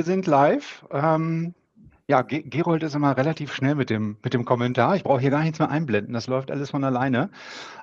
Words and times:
Wir 0.00 0.04
sind 0.04 0.26
live. 0.26 0.86
Ähm, 0.90 1.52
ja, 2.08 2.22
Ge 2.22 2.40
Gerold 2.40 2.82
ist 2.82 2.94
immer 2.94 3.18
relativ 3.18 3.52
schnell 3.52 3.74
mit 3.74 3.90
dem, 3.90 4.16
mit 4.24 4.32
dem 4.32 4.46
Kommentar. 4.46 4.96
Ich 4.96 5.04
brauche 5.04 5.20
hier 5.20 5.28
gar 5.28 5.42
nichts 5.42 5.58
mehr 5.58 5.68
einblenden. 5.68 6.14
Das 6.14 6.26
läuft 6.26 6.50
alles 6.50 6.70
von 6.70 6.82
alleine. 6.84 7.28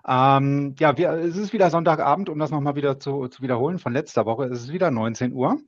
Ähm, 0.08 0.73
ja, 0.80 0.98
wir, 0.98 1.12
es 1.12 1.38
ist 1.38 1.54
wieder 1.54 1.70
Sonntagabend, 1.70 2.30
um 2.30 2.40
das 2.40 2.50
nochmal 2.50 2.76
wieder 2.76 3.00
zu, 3.00 3.28
zu 3.28 3.44
wiederholen 3.44 3.78
von 3.78 3.94
letzter 3.94 4.26
Woche. 4.26 4.45
Es 4.45 4.64
ist 4.64 4.73
wieder 4.73 4.90
19 4.90 5.32
Uhr. 5.32 5.60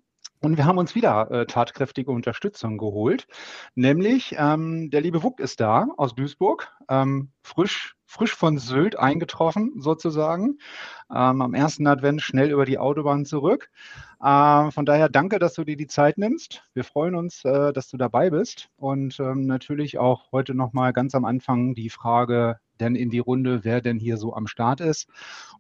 Und 0.42 0.56
wir 0.56 0.66
haben 0.66 0.78
uns 0.78 0.95
wieder 0.95 1.30
äh, 1.32 1.45
tatkräftige 1.45 2.12
Unterstützung 2.12 2.78
geholt. 2.78 3.28
Nämlich 3.76 4.36
ähm, 4.38 4.90
der 4.90 5.02
liebe 5.02 5.22
Wuck 5.22 5.42
ist 5.42 5.59
da 5.59 5.88
aus 5.98 6.16
Duisburg, 6.16 6.72
ähm, 6.88 7.32
frisch, 7.44 7.98
frisch 8.06 8.34
von 8.36 8.58
Sylt 8.58 8.98
eingetroffen 8.98 9.73
sozusagen. 9.82 10.60
Ähm, 11.12 11.42
am 11.42 11.54
ersten 11.54 11.88
Advent 11.88 12.22
schnell 12.22 12.52
über 12.52 12.64
die 12.64 12.78
Autobahn 12.78 13.26
zurück. 13.26 13.70
Äh, 14.23 14.72
von 14.72 14.86
daher 14.86 15.10
danke, 15.10 15.40
dass 15.40 15.56
du 15.56 15.66
dir 15.66 15.76
die 15.76 15.88
Zeit 15.88 16.17
nimmst. 16.17 16.64
Wir 16.73 16.86
freuen 16.86 17.16
uns, 17.16 17.44
äh, 17.44 17.73
dass 17.73 17.90
du 17.90 17.98
dabei 17.98 18.30
bist. 18.30 18.70
Und 18.78 19.20
ähm, 19.20 19.45
natürlich 19.45 19.98
auch 19.98 20.32
heute 20.32 20.56
nochmal 20.56 20.94
ganz 20.94 21.16
am 21.16 21.26
Anfang 21.26 21.73
die 21.73 21.90
Frage 21.90 22.60
denn 22.80 22.95
in 22.95 23.10
die 23.10 23.20
Runde, 23.20 23.66
wer 23.66 23.82
denn 23.82 24.00
hier 24.00 24.16
so 24.16 24.34
am 24.34 24.48
Start 24.48 24.80
ist. 24.80 25.10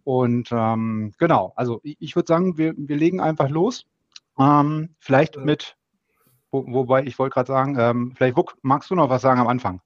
Und 0.05 0.53
ähm, 0.53 1.11
genau, 1.17 1.51
also 1.57 1.81
ich, 1.83 1.97
ich 1.99 2.15
würde 2.15 2.27
sagen, 2.27 2.57
wir, 2.57 2.73
wir 2.77 2.95
legen 2.95 3.19
einfach 3.19 3.49
los. 3.49 3.85
Ähm, 4.39 4.95
vielleicht 4.99 5.37
mit, 5.37 5.75
wo, 6.51 6.65
wobei 6.67 7.03
ich 7.03 7.19
wollte 7.19 7.33
gerade 7.33 7.47
sagen, 7.47 7.77
ähm, 7.77 8.13
vielleicht 8.15 8.37
Wuck, 8.37 8.55
magst 8.61 8.89
du 8.89 8.95
noch 8.95 9.09
was 9.09 9.21
sagen 9.21 9.41
am 9.41 9.47
Anfang? 9.47 9.81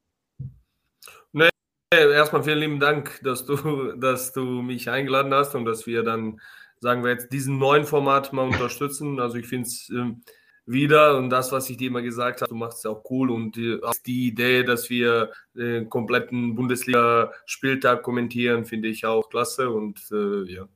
Nee, 1.32 1.50
erstmal 1.92 2.44
vielen 2.44 2.59
lieben 2.59 2.80
Dank, 2.80 3.20
dass 3.24 3.46
du, 3.46 3.94
dass 3.98 4.34
du 4.34 4.42
mich 4.44 4.90
eingeladen 4.90 5.34
hast 5.34 5.56
und 5.56 5.66
dass 5.66 5.86
wir 5.86 6.04
dann, 6.04 6.40
sagen 6.80 7.04
wir 7.04 7.12
jetzt, 7.12 7.31
diesen 7.31 7.58
neuen 7.58 7.86
Format 7.86 8.34
mal 8.34 8.48
unterstützen. 8.48 9.20
Also 9.20 9.38
ich 9.38 9.48
finde 9.48 9.68
es 9.68 9.90
ähm, 9.90 10.22
wieder 10.66 11.18
und 11.18 11.30
das, 11.30 11.52
was 11.52 11.70
ich 11.70 11.78
dir 11.78 11.90
immer 11.90 12.02
gesagt 12.02 12.42
habe, 12.42 12.50
du 12.50 12.56
machst 12.56 12.80
es 12.80 12.86
auch 12.86 13.04
cool 13.09 13.31
und 13.31 13.56
die, 13.56 13.80
die 14.06 14.28
Idee, 14.28 14.64
dass 14.64 14.90
wir 14.90 15.31
den 15.54 15.90
kompletten 15.90 16.56
Bundesliga-Spieltag 16.56 18.02
kommentieren, 18.02 18.66
finde 18.66 18.88
ich 18.88 19.06
auch 19.06 19.30
klasse 19.30 19.70
und 19.70 20.00
äh, 20.12 20.52
ja, 20.52 20.68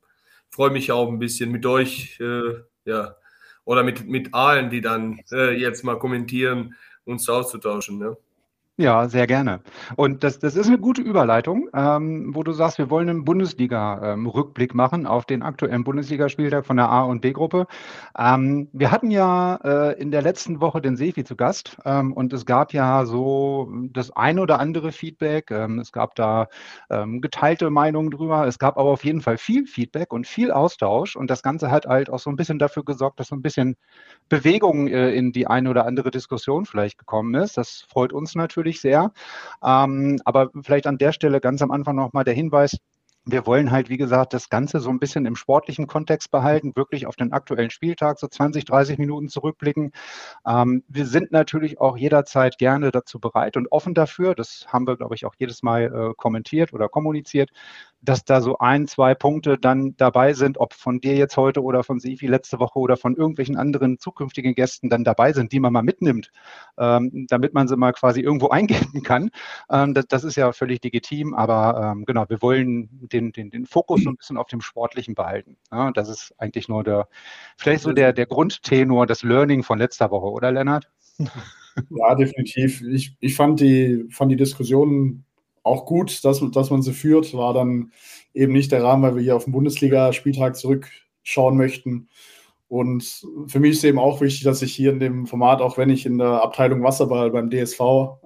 freue 0.50 0.72
mich 0.72 0.92
auch 0.92 1.10
ein 1.10 1.20
bisschen 1.20 1.52
mit 1.52 1.66
euch, 1.66 2.20
äh, 2.20 2.56
ja, 2.86 3.16
oder 3.68 3.84
mit, 3.84 4.08
mit 4.08 4.34
allen, 4.34 4.70
die 4.70 4.80
dann 4.80 5.20
äh, 5.30 5.52
jetzt 5.60 5.84
mal 5.84 6.00
kommentieren, 6.00 6.74
uns 7.04 7.28
auszutauschen. 7.28 7.98
Ne? 8.00 8.16
Ja, 8.80 9.10
sehr 9.10 9.26
gerne. 9.26 9.62
Und 9.96 10.24
das, 10.24 10.38
das 10.38 10.56
ist 10.56 10.68
eine 10.68 10.78
gute 10.78 11.02
Überleitung, 11.02 11.68
ähm, 11.74 12.36
wo 12.36 12.44
du 12.44 12.52
sagst, 12.52 12.78
wir 12.78 12.92
wollen 12.92 13.10
einen 13.10 13.26
Bundesliga-Rückblick 13.26 14.72
ähm, 14.72 14.78
machen 14.78 15.08
auf 15.08 15.26
den 15.26 15.42
aktuellen 15.42 15.84
Bundesligaspieltag 15.84 16.64
von 16.64 16.78
der 16.78 16.88
A- 16.90 17.02
und 17.04 17.22
B-Gruppe. 17.22 17.66
Ähm, 18.16 18.70
wir 18.74 18.92
hatten 18.92 19.10
ja 19.10 19.56
äh, 19.64 20.00
in 20.00 20.12
der 20.12 20.22
letzten 20.22 20.62
Woche 20.62 20.80
den 20.80 20.96
Sefi 20.96 21.24
zu 21.24 21.36
Gast 21.36 21.76
ähm, 21.86 22.14
und 22.14 22.34
es 22.34 22.46
gab 22.46 22.72
ja 22.72 23.06
so 23.08 23.68
das 23.94 24.12
ein 24.16 24.38
oder 24.38 24.60
andere 24.60 24.92
Feedback. 24.92 25.50
Ähm, 25.50 25.80
es 25.80 25.92
gab 25.92 26.14
da 26.14 26.48
ähm, 26.92 27.20
geteilte 27.20 27.72
Meinungen 27.72 28.12
drüber. 28.12 28.46
Es 28.46 28.60
gab 28.60 28.78
aber 28.78 28.92
auf 28.92 29.04
jeden 29.04 29.22
Fall 29.22 29.40
viel 29.40 29.66
Feedback 29.66 30.14
und 30.14 30.28
viel 30.28 30.52
Austausch 30.52 31.16
und 31.16 31.32
das 31.32 31.42
Ganze 31.42 31.72
hat 31.72 31.88
halt 31.88 32.12
auch 32.12 32.20
so 32.20 32.30
ein 32.30 32.36
bisschen 32.36 32.60
dafür 32.60 32.86
gesorgt, 32.86 33.20
dass 33.20 33.30
so 33.30 33.36
ein 33.36 33.42
bisschen 33.42 33.76
Bewegung 34.30 34.88
äh, 34.88 35.12
in 35.14 35.32
die 35.32 35.48
eine 35.48 35.70
oder 35.70 35.86
andere 35.86 36.12
Diskussion 36.12 36.66
vielleicht 36.66 36.98
gekommen 36.98 37.34
ist. 37.36 37.58
Das 37.58 37.86
freut 37.90 38.14
uns 38.14 38.36
natürlich 38.36 38.67
natürlich 38.68 38.82
sehr. 38.82 39.12
Ähm, 39.64 40.20
aber 40.26 40.50
vielleicht 40.62 40.88
an 40.88 40.98
der 40.98 41.12
Stelle 41.12 41.40
ganz 41.40 41.62
am 41.62 41.72
Anfang 41.72 41.96
nochmal 41.96 42.24
der 42.24 42.34
Hinweis, 42.34 42.78
wir 43.28 43.46
wollen 43.46 43.72
halt, 43.72 43.90
wie 43.90 43.98
gesagt, 43.98 44.34
das 44.34 44.50
Ganze 44.50 44.80
so 44.80 44.90
ein 44.90 45.00
bisschen 45.00 45.26
im 45.26 45.36
sportlichen 45.36 45.86
Kontext 45.88 46.32
behalten, 46.32 46.76
wirklich 46.76 47.06
auf 47.08 47.16
den 47.16 47.34
aktuellen 47.34 47.70
Spieltag, 47.70 48.20
so 48.20 48.28
20, 48.28 48.66
30 48.66 48.98
Minuten 48.98 49.28
zurückblicken. 49.28 49.92
Ähm, 50.48 50.84
wir 50.88 51.06
sind 51.06 51.32
natürlich 51.32 51.80
auch 51.80 51.98
jederzeit 51.98 52.58
gerne 52.58 52.92
dazu 52.92 53.20
bereit 53.20 53.58
und 53.58 53.72
offen 53.72 53.94
dafür. 53.94 54.34
Das 54.34 54.66
haben 54.70 54.88
wir, 54.88 54.96
glaube 54.96 55.16
ich, 55.16 55.26
auch 55.26 55.36
jedes 55.38 55.62
Mal 55.62 55.84
äh, 55.84 56.14
kommentiert 56.16 56.74
oder 56.74 56.88
kommuniziert, 56.88 57.52
dass 58.02 58.24
da 58.24 58.42
so 58.42 58.58
ein, 58.60 58.88
zwei 58.88 59.16
Punkte 59.16 59.58
dann 59.58 59.96
dabei 59.98 60.34
sind, 60.34 60.58
ob 60.60 60.74
von 60.74 61.02
dir 61.02 61.16
jetzt 61.16 61.36
heute 61.36 61.64
oder 61.64 61.84
von 61.84 62.00
Sifi 62.00 62.28
letzte 62.28 62.60
Woche 62.60 62.80
oder 62.80 62.96
von 62.96 63.16
irgendwelchen 63.16 63.58
anderen 63.58 64.00
zukünftigen 64.00 64.54
Gästen 64.54 64.90
dann 64.90 65.04
dabei 65.04 65.34
sind, 65.34 65.52
die 65.52 65.60
man 65.60 65.74
mal 65.74 65.82
mitnimmt, 65.82 66.32
ähm, 66.78 67.26
damit 67.30 67.54
man 67.54 67.68
sie 67.68 67.76
mal 67.76 67.94
quasi 67.94 68.22
irgendwo 68.22 68.50
eingeben 68.58 69.04
kann. 69.04 69.30
Ähm, 69.70 69.94
das, 69.94 70.06
das, 70.08 70.24
ist 70.24 70.36
ja 70.36 70.52
völlig 70.52 70.84
legitim, 70.84 71.34
aber 71.34 71.92
ähm, 71.92 72.06
genau, 72.06 72.26
wir 72.28 72.42
wollen 72.42 72.90
den, 72.92 73.17
den, 73.20 73.50
den 73.50 73.66
Fokus 73.66 74.04
so 74.04 74.10
ein 74.10 74.16
bisschen 74.18 74.38
auf 74.38 74.48
dem 74.48 74.62
Sportlichen 74.62 75.16
behalten. 75.16 75.58
Ja, 75.72 75.92
das 75.92 76.10
ist 76.10 76.34
eigentlich 76.38 76.68
nur 76.68 76.84
der, 76.84 77.08
vielleicht 77.58 77.84
so 77.84 77.92
der, 77.92 78.14
der 78.14 78.26
Grundtenor, 78.26 79.06
das 79.06 79.24
Learning 79.24 79.64
von 79.64 79.80
letzter 79.80 80.12
Woche, 80.12 80.32
oder 80.32 80.52
Lennart? 80.52 80.90
Ja, 81.92 82.16
definitiv. 82.16 82.82
Ich, 82.82 83.16
ich 83.20 83.36
fand, 83.36 83.60
die, 83.60 84.06
fand 84.10 84.32
die 84.32 84.36
Diskussion 84.36 85.24
auch 85.64 85.86
gut, 85.86 86.24
dass, 86.24 86.42
dass 86.52 86.70
man 86.70 86.82
sie 86.82 86.94
führt, 86.94 87.34
war 87.34 87.54
dann 87.54 87.92
eben 88.34 88.54
nicht 88.54 88.72
der 88.72 88.84
Rahmen, 88.84 89.04
weil 89.04 89.16
wir 89.16 89.22
hier 89.22 89.36
auf 89.36 89.44
den 89.44 89.54
Bundesliga-Spieltag 89.54 90.56
zurückschauen 90.56 91.58
möchten. 91.58 92.10
Und 92.68 93.26
für 93.48 93.60
mich 93.60 93.72
ist 93.72 93.84
eben 93.84 94.00
auch 94.00 94.22
wichtig, 94.22 94.44
dass 94.44 94.62
ich 94.62 94.74
hier 94.74 94.92
in 94.92 95.00
dem 95.00 95.26
Format, 95.26 95.62
auch 95.62 95.78
wenn 95.78 95.90
ich 95.90 96.06
in 96.06 96.18
der 96.18 96.44
Abteilung 96.44 96.84
Wasserball 96.84 97.32
beim 97.32 97.50
DSV 97.50 97.80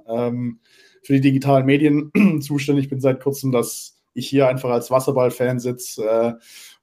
ähm, 0.07 0.59
für 1.03 1.13
die 1.13 1.21
digitalen 1.21 1.65
Medien 1.65 2.11
zuständig 2.41 2.89
bin 2.89 2.99
seit 2.99 3.21
kurzem, 3.21 3.51
dass 3.51 4.00
ich 4.13 4.27
hier 4.27 4.47
einfach 4.47 4.69
als 4.69 4.91
Wasserball-Fan 4.91 5.59
sitze 5.59 6.03
äh, 6.03 6.33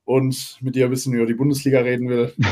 und 0.04 0.58
mit 0.60 0.74
dir 0.74 0.86
ein 0.86 0.90
bisschen 0.90 1.12
über 1.12 1.26
die 1.26 1.34
Bundesliga 1.34 1.80
reden 1.80 2.08
will. 2.08 2.34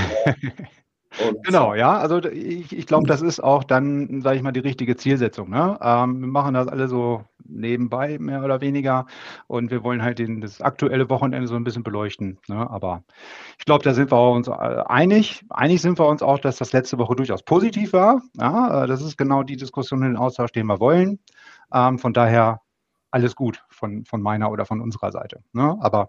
Und 1.25 1.45
genau, 1.45 1.75
ja. 1.75 1.97
Also 1.99 2.23
ich, 2.25 2.77
ich 2.77 2.87
glaube, 2.87 3.07
das 3.07 3.23
ist 3.23 3.41
auch 3.41 3.65
dann, 3.65 4.21
sage 4.23 4.37
ich 4.37 4.43
mal, 4.43 4.53
die 4.53 4.61
richtige 4.61 4.97
Zielsetzung. 4.97 5.51
Ne? 5.51 5.79
Ähm, 5.81 6.21
wir 6.21 6.29
machen 6.29 6.55
das 6.55 6.69
alle 6.69 6.89
so 6.89 7.25
nebenbei, 7.45 8.19
mehr 8.19 8.45
oder 8.45 8.61
weniger. 8.61 9.07
Und 9.47 9.71
wir 9.71 9.83
wollen 9.83 10.03
halt 10.03 10.19
den, 10.19 10.41
das 10.41 10.61
aktuelle 10.61 11.09
Wochenende 11.09 11.49
so 11.49 11.55
ein 11.55 11.65
bisschen 11.65 11.83
beleuchten. 11.83 12.39
Ne? 12.49 12.69
Aber 12.71 13.03
ich 13.59 13.65
glaube, 13.65 13.85
da 13.85 13.95
sind 13.95 14.11
wir 14.11 14.31
uns 14.31 14.49
einig. 14.49 15.45
Einig 15.51 15.81
sind 15.81 15.99
wir 15.99 16.07
uns 16.07 16.23
auch, 16.23 16.39
dass 16.39 16.59
das 16.59 16.73
letzte 16.73 16.99
Woche 16.99 17.17
durchaus 17.17 17.43
positiv 17.43 17.93
war. 17.93 18.21
Ja? 18.35 18.85
Äh, 18.85 18.87
das 18.87 19.03
ist 19.03 19.17
genau 19.17 19.43
die 19.43 19.57
Diskussion, 19.57 20.03
den 20.03 20.17
Austausch, 20.17 20.53
den 20.53 20.67
wir 20.67 20.81
wollen. 20.81 21.19
Ähm, 21.73 21.99
von 21.99 22.13
daher 22.13 22.61
alles 23.17 23.35
gut 23.35 23.65
von, 23.71 24.05
von 24.05 24.21
meiner 24.21 24.51
oder 24.51 24.67
von 24.67 24.83
unserer 24.83 25.11
Seite. 25.11 25.43
Ne? 25.55 25.75
Aber 25.81 26.09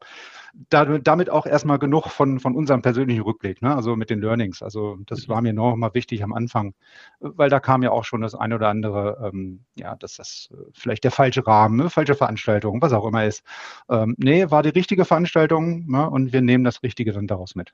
da, 0.69 0.83
damit 0.83 1.29
auch 1.29 1.45
erstmal 1.45 1.79
genug 1.79 2.09
von, 2.09 2.41
von 2.41 2.53
unserem 2.53 2.81
persönlichen 2.81 3.21
Rückblick, 3.21 3.61
ne? 3.61 3.73
also 3.73 3.95
mit 3.95 4.09
den 4.09 4.19
Learnings. 4.19 4.61
Also 4.61 4.97
das 5.05 5.29
war 5.29 5.41
mir 5.41 5.53
noch 5.53 5.77
mal 5.77 5.93
wichtig 5.93 6.21
am 6.21 6.33
Anfang, 6.33 6.73
weil 7.21 7.49
da 7.49 7.61
kam 7.61 7.81
ja 7.81 7.91
auch 7.91 8.03
schon 8.03 8.19
das 8.19 8.35
eine 8.35 8.55
oder 8.55 8.67
andere, 8.67 9.31
ähm, 9.33 9.61
ja, 9.75 9.95
dass 9.95 10.17
das 10.17 10.49
vielleicht 10.73 11.05
der 11.05 11.11
falsche 11.11 11.47
Rahmen, 11.47 11.77
ne? 11.77 11.89
falsche 11.89 12.15
Veranstaltung, 12.15 12.81
was 12.81 12.91
auch 12.91 13.07
immer 13.07 13.23
ist. 13.23 13.41
Ähm, 13.89 14.15
nee, 14.17 14.51
war 14.51 14.63
die 14.63 14.69
richtige 14.69 15.05
Veranstaltung 15.05 15.89
ne? 15.89 16.09
und 16.09 16.33
wir 16.33 16.41
nehmen 16.41 16.65
das 16.65 16.83
Richtige 16.83 17.13
dann 17.13 17.27
daraus 17.27 17.55
mit. 17.55 17.73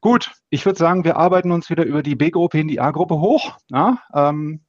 Gut, 0.00 0.30
ich 0.48 0.64
würde 0.64 0.78
sagen, 0.78 1.02
wir 1.02 1.16
arbeiten 1.16 1.50
uns 1.50 1.70
wieder 1.70 1.84
über 1.84 2.04
die 2.04 2.14
B-Gruppe 2.14 2.60
in 2.60 2.68
die 2.68 2.78
A-Gruppe 2.78 3.18
hoch. 3.18 3.58
Ja? 3.68 3.98
Ähm, 4.14 4.60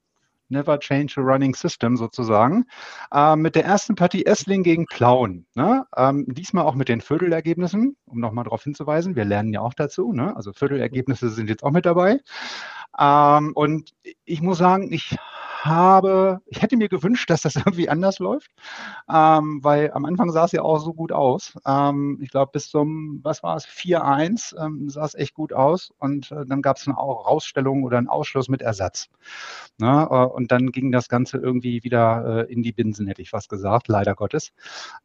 Never 0.49 0.79
Change 0.79 1.15
a 1.17 1.21
Running 1.21 1.55
System 1.55 1.97
sozusagen. 1.97 2.65
Ähm, 3.13 3.41
mit 3.41 3.55
der 3.55 3.65
ersten 3.65 3.95
Partie 3.95 4.25
Essling 4.25 4.63
gegen 4.63 4.85
Plauen. 4.85 5.45
Ne? 5.55 5.85
Ähm, 5.95 6.25
diesmal 6.27 6.65
auch 6.65 6.75
mit 6.75 6.89
den 6.89 7.01
Viertelergebnissen, 7.01 7.95
um 8.05 8.19
nochmal 8.19 8.43
darauf 8.43 8.63
hinzuweisen. 8.63 9.15
Wir 9.15 9.25
lernen 9.25 9.53
ja 9.53 9.61
auch 9.61 9.73
dazu. 9.73 10.11
Ne? 10.11 10.35
Also 10.35 10.53
Viertelergebnisse 10.53 11.29
sind 11.29 11.49
jetzt 11.49 11.63
auch 11.63 11.71
mit 11.71 11.85
dabei. 11.85 12.19
Ähm, 12.99 13.51
und 13.55 13.91
ich 14.25 14.41
muss 14.41 14.57
sagen, 14.57 14.91
ich 14.91 15.15
habe, 15.65 16.41
ich 16.45 16.61
hätte 16.61 16.77
mir 16.77 16.89
gewünscht, 16.89 17.29
dass 17.29 17.41
das 17.41 17.55
irgendwie 17.55 17.89
anders 17.89 18.19
läuft, 18.19 18.51
ähm, 19.11 19.59
weil 19.63 19.91
am 19.91 20.05
Anfang 20.05 20.31
sah 20.31 20.45
es 20.45 20.51
ja 20.51 20.61
auch 20.61 20.79
so 20.79 20.93
gut 20.93 21.11
aus. 21.11 21.57
Ähm, 21.65 22.19
ich 22.21 22.29
glaube, 22.29 22.51
bis 22.53 22.69
zum, 22.69 23.19
was 23.23 23.43
war 23.43 23.55
es, 23.55 23.65
4-1 23.65 24.55
ähm, 24.63 24.89
sah 24.89 25.05
es 25.05 25.15
echt 25.15 25.33
gut 25.33 25.53
aus 25.53 25.91
und 25.99 26.31
äh, 26.31 26.45
dann 26.45 26.61
gab 26.61 26.77
es 26.77 26.87
eine 26.87 26.95
Rausstellung 26.95 27.83
oder 27.83 27.97
einen 27.97 28.07
Ausschluss 28.07 28.49
mit 28.49 28.61
Ersatz. 28.61 29.09
Ne? 29.77 30.07
Äh, 30.09 30.25
und 30.25 30.51
dann 30.51 30.71
ging 30.71 30.91
das 30.91 31.09
Ganze 31.09 31.37
irgendwie 31.37 31.83
wieder 31.83 32.47
äh, 32.47 32.53
in 32.53 32.63
die 32.63 32.71
Binsen, 32.71 33.07
hätte 33.07 33.21
ich 33.21 33.29
fast 33.29 33.49
gesagt, 33.49 33.87
leider 33.87 34.15
Gottes. 34.15 34.51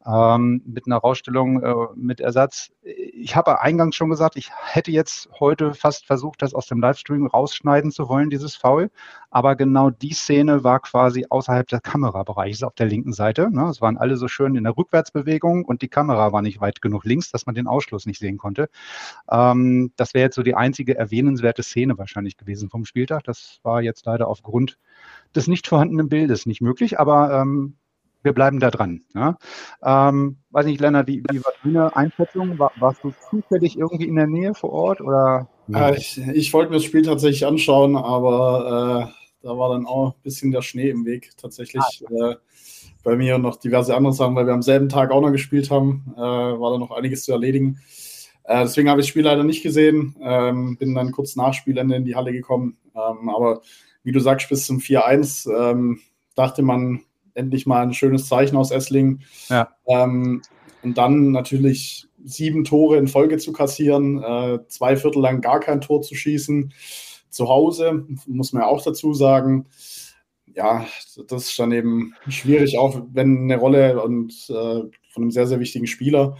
Ähm, 0.05 0.61
mit 0.65 0.87
einer 0.87 0.97
Rausstellung 0.97 1.61
äh, 1.61 1.73
mit 1.95 2.19
Ersatz. 2.19 2.71
Ich 2.83 3.35
habe 3.35 3.61
eingangs 3.61 3.95
schon 3.95 4.09
gesagt, 4.09 4.35
ich 4.35 4.51
hätte 4.61 4.91
jetzt 4.91 5.29
heute 5.39 5.73
fast 5.73 6.05
versucht, 6.05 6.41
das 6.41 6.53
aus 6.53 6.67
dem 6.67 6.79
Livestream 6.79 7.27
rausschneiden 7.27 7.91
zu 7.91 8.07
wollen, 8.09 8.29
dieses 8.29 8.55
Foul. 8.55 8.91
Aber 9.29 9.55
genau 9.55 9.89
die 9.89 10.13
Szene 10.13 10.44
war 10.47 10.79
quasi 10.79 11.25
außerhalb 11.29 11.67
des 11.67 11.81
Kamerabereichs 11.81 12.63
auf 12.63 12.73
der 12.75 12.87
linken 12.87 13.13
Seite. 13.13 13.49
Ne? 13.51 13.69
Es 13.69 13.81
waren 13.81 13.97
alle 13.97 14.17
so 14.17 14.27
schön 14.27 14.55
in 14.55 14.63
der 14.63 14.77
Rückwärtsbewegung 14.77 15.65
und 15.65 15.81
die 15.81 15.87
Kamera 15.87 16.31
war 16.31 16.41
nicht 16.41 16.61
weit 16.61 16.81
genug 16.81 17.05
links, 17.05 17.31
dass 17.31 17.45
man 17.45 17.55
den 17.55 17.67
Ausschluss 17.67 18.05
nicht 18.05 18.19
sehen 18.19 18.37
konnte. 18.37 18.69
Ähm, 19.29 19.91
das 19.95 20.13
wäre 20.13 20.25
jetzt 20.25 20.35
so 20.35 20.43
die 20.43 20.55
einzige 20.55 20.97
erwähnenswerte 20.97 21.63
Szene 21.63 21.97
wahrscheinlich 21.97 22.37
gewesen 22.37 22.69
vom 22.69 22.85
Spieltag. 22.85 23.23
Das 23.23 23.59
war 23.63 23.81
jetzt 23.81 24.05
leider 24.05 24.27
aufgrund 24.27 24.77
des 25.35 25.47
nicht 25.47 25.67
vorhandenen 25.67 26.09
Bildes 26.09 26.45
nicht 26.45 26.61
möglich, 26.61 26.99
aber 26.99 27.31
ähm, 27.33 27.75
wir 28.25 28.33
bleiben 28.33 28.59
da 28.59 28.71
dran. 28.71 29.01
Ja? 29.13 29.37
Ähm, 29.83 30.37
weiß 30.49 30.65
nicht, 30.65 30.81
Lennart, 30.81 31.07
wie, 31.07 31.23
wie 31.29 31.43
war 31.43 31.53
deine 31.63 31.95
Einschätzung? 31.95 32.57
War, 32.59 32.71
warst 32.77 33.03
du 33.03 33.13
zufällig 33.29 33.77
irgendwie 33.77 34.07
in 34.07 34.15
der 34.15 34.27
Nähe 34.27 34.53
vor 34.53 34.71
Ort 34.71 35.01
oder? 35.01 35.47
Äh, 35.73 35.95
ich, 35.97 36.17
ich 36.17 36.53
wollte 36.53 36.71
mir 36.71 36.77
das 36.77 36.85
Spiel 36.85 37.03
tatsächlich 37.03 37.45
anschauen, 37.45 37.95
aber 37.95 39.11
äh, 39.13 39.24
da 39.45 39.55
war 39.57 39.69
dann 39.69 39.85
auch 39.85 40.15
ein 40.15 40.21
bisschen 40.23 40.51
der 40.51 40.63
Schnee 40.63 40.89
im 40.89 41.05
Weg 41.05 41.31
tatsächlich. 41.37 41.83
Ah, 42.09 42.31
äh, 42.31 42.35
bei 43.03 43.15
mir 43.15 43.35
und 43.35 43.43
noch 43.43 43.57
diverse 43.57 43.95
andere 43.95 44.13
Sachen, 44.13 44.35
weil 44.35 44.47
wir 44.47 44.53
am 44.53 44.63
selben 44.63 44.89
Tag 44.89 45.11
auch 45.11 45.21
noch 45.21 45.31
gespielt 45.31 45.69
haben, 45.69 46.03
äh, 46.17 46.19
war 46.19 46.71
da 46.71 46.79
noch 46.79 46.89
einiges 46.89 47.23
zu 47.23 47.31
erledigen. 47.31 47.79
Äh, 48.43 48.63
deswegen 48.63 48.89
habe 48.89 48.99
ich 48.99 49.05
das 49.05 49.11
Spiel 49.11 49.23
leider 49.23 49.43
nicht 49.43 49.61
gesehen. 49.61 50.15
Ähm, 50.19 50.77
bin 50.77 50.95
dann 50.95 51.11
kurz 51.11 51.35
nach 51.35 51.53
Spielende 51.53 51.95
in 51.95 52.05
die 52.05 52.15
Halle 52.15 52.31
gekommen. 52.31 52.77
Ähm, 52.95 53.29
aber 53.29 53.61
wie 54.03 54.11
du 54.11 54.19
sagst, 54.19 54.49
bis 54.49 54.65
zum 54.65 54.79
4-1 54.79 55.47
ähm, 55.55 55.99
dachte 56.33 56.63
man 56.63 57.01
endlich 57.35 57.67
mal 57.67 57.83
ein 57.83 57.93
schönes 57.93 58.27
Zeichen 58.27 58.57
aus 58.57 58.71
Essling. 58.71 59.21
Ja. 59.49 59.69
Ähm, 59.87 60.41
und 60.81 60.97
dann 60.97 61.31
natürlich 61.31 62.07
sieben 62.23 62.63
Tore 62.63 62.97
in 62.97 63.07
Folge 63.07 63.37
zu 63.37 63.53
kassieren, 63.53 64.23
äh, 64.23 64.59
zwei 64.69 64.95
Viertel 64.95 65.21
lang 65.21 65.41
gar 65.41 65.59
kein 65.59 65.81
Tor 65.81 66.01
zu 66.01 66.15
schießen. 66.15 66.73
Zu 67.35 67.49
Hause, 67.49 68.05
muss 68.27 68.53
man 68.53 68.63
ja 68.63 68.69
auch 68.69 68.81
dazu 68.81 69.13
sagen. 69.13 69.65
Ja, 70.45 70.85
das 71.27 71.49
ist 71.49 71.59
dann 71.59 71.73
eben 71.73 72.13
schwierig, 72.29 72.77
auch 72.77 73.01
wenn 73.11 73.43
eine 73.43 73.57
Rolle 73.57 74.01
und 74.01 74.31
äh, 74.49 74.83
von 75.09 75.23
einem 75.23 75.31
sehr, 75.31 75.45
sehr 75.45 75.59
wichtigen 75.59 75.85
Spieler 75.85 76.37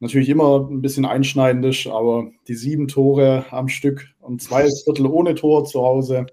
natürlich 0.00 0.28
immer 0.28 0.68
ein 0.70 0.82
bisschen 0.82 1.06
einschneidend 1.06 1.64
ist, 1.64 1.86
aber 1.86 2.26
die 2.48 2.54
sieben 2.54 2.86
Tore 2.86 3.46
am 3.50 3.68
Stück 3.68 4.06
und 4.20 4.42
zwei 4.42 4.68
Viertel 4.84 5.06
ohne 5.06 5.34
Tor 5.34 5.64
zu 5.64 5.80
Hause. 5.82 6.26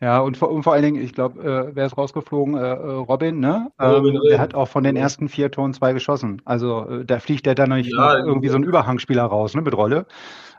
Ja, 0.00 0.20
und 0.20 0.36
vor, 0.36 0.50
und 0.50 0.62
vor 0.62 0.74
allen 0.74 0.82
Dingen, 0.82 1.02
ich 1.02 1.14
glaube, 1.14 1.42
äh, 1.42 1.74
wer 1.74 1.86
ist 1.86 1.96
rausgeflogen? 1.96 2.56
Äh, 2.56 2.60
äh 2.60 2.74
Robin, 2.74 3.40
ne? 3.40 3.72
Robin, 3.80 4.16
ähm, 4.16 4.20
der 4.28 4.38
hat 4.38 4.54
auch 4.54 4.68
von 4.68 4.84
den 4.84 4.96
ersten 4.96 5.28
vier 5.28 5.50
Toren 5.50 5.72
zwei 5.72 5.94
geschossen. 5.94 6.42
Also 6.44 6.86
äh, 6.86 7.04
da 7.04 7.18
fliegt 7.18 7.46
der 7.46 7.54
dann 7.54 7.70
nicht 7.70 7.92
ja, 7.92 8.18
irgendwie 8.18 8.48
so 8.48 8.56
ein 8.56 8.64
Überhangspieler 8.64 9.24
raus, 9.24 9.54
ne, 9.54 9.62
mit 9.62 9.74
Rolle. 9.74 10.06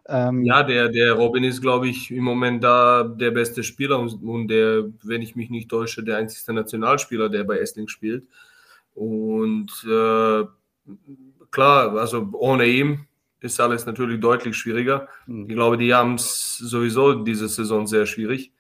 Ähm, 0.09 0.43
ja, 0.43 0.63
der, 0.63 0.89
der 0.89 1.13
Robin 1.13 1.43
ist, 1.43 1.61
glaube 1.61 1.87
ich, 1.87 2.09
im 2.09 2.23
Moment 2.23 2.63
da 2.63 3.03
der 3.03 3.29
beste 3.29 3.63
Spieler 3.63 3.99
und, 3.99 4.23
und 4.23 4.47
der, 4.47 4.85
wenn 5.03 5.21
ich 5.21 5.35
mich 5.35 5.51
nicht 5.51 5.69
täusche, 5.69 6.03
der 6.03 6.17
einzige 6.17 6.51
Nationalspieler, 6.51 7.29
der 7.29 7.43
bei 7.43 7.59
Essling 7.59 7.87
spielt. 7.87 8.25
Und 8.95 9.71
äh, 9.85 10.45
klar, 11.51 11.95
also 11.95 12.27
ohne 12.33 12.65
ihn 12.65 13.07
ist 13.39 13.59
alles 13.61 13.85
natürlich 13.85 14.19
deutlich 14.19 14.57
schwieriger. 14.57 15.07
Mhm. 15.27 15.45
Ich 15.47 15.55
glaube, 15.55 15.77
die 15.77 15.93
haben 15.93 16.15
es 16.15 16.57
sowieso 16.57 17.13
diese 17.13 17.47
Saison 17.47 17.85
sehr 17.85 18.07
schwierig. 18.07 18.51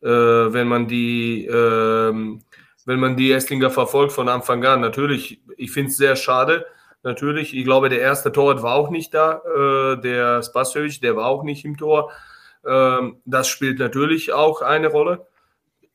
Äh, 0.00 0.08
wenn 0.08 0.68
man 0.68 0.88
die, 0.88 1.44
äh, 1.44 2.38
wenn 2.86 3.00
man 3.00 3.16
die 3.16 3.30
Esslinger 3.30 3.70
verfolgt 3.70 4.12
von 4.12 4.28
Anfang 4.28 4.64
an. 4.64 4.80
Natürlich, 4.80 5.42
ich 5.58 5.70
finde 5.70 5.90
es 5.90 5.98
sehr 5.98 6.16
schade. 6.16 6.64
Natürlich, 7.02 7.56
ich 7.56 7.64
glaube, 7.64 7.88
der 7.88 8.00
erste 8.00 8.32
Torwart 8.32 8.62
war 8.62 8.74
auch 8.74 8.90
nicht 8.90 9.14
da. 9.14 9.40
Äh, 9.44 10.00
der 10.00 10.42
Spasovic, 10.42 11.00
der 11.00 11.16
war 11.16 11.26
auch 11.26 11.44
nicht 11.44 11.64
im 11.64 11.76
Tor. 11.76 12.10
Ähm, 12.66 13.20
das 13.24 13.48
spielt 13.48 13.78
natürlich 13.78 14.32
auch 14.32 14.62
eine 14.62 14.88
Rolle. 14.88 15.26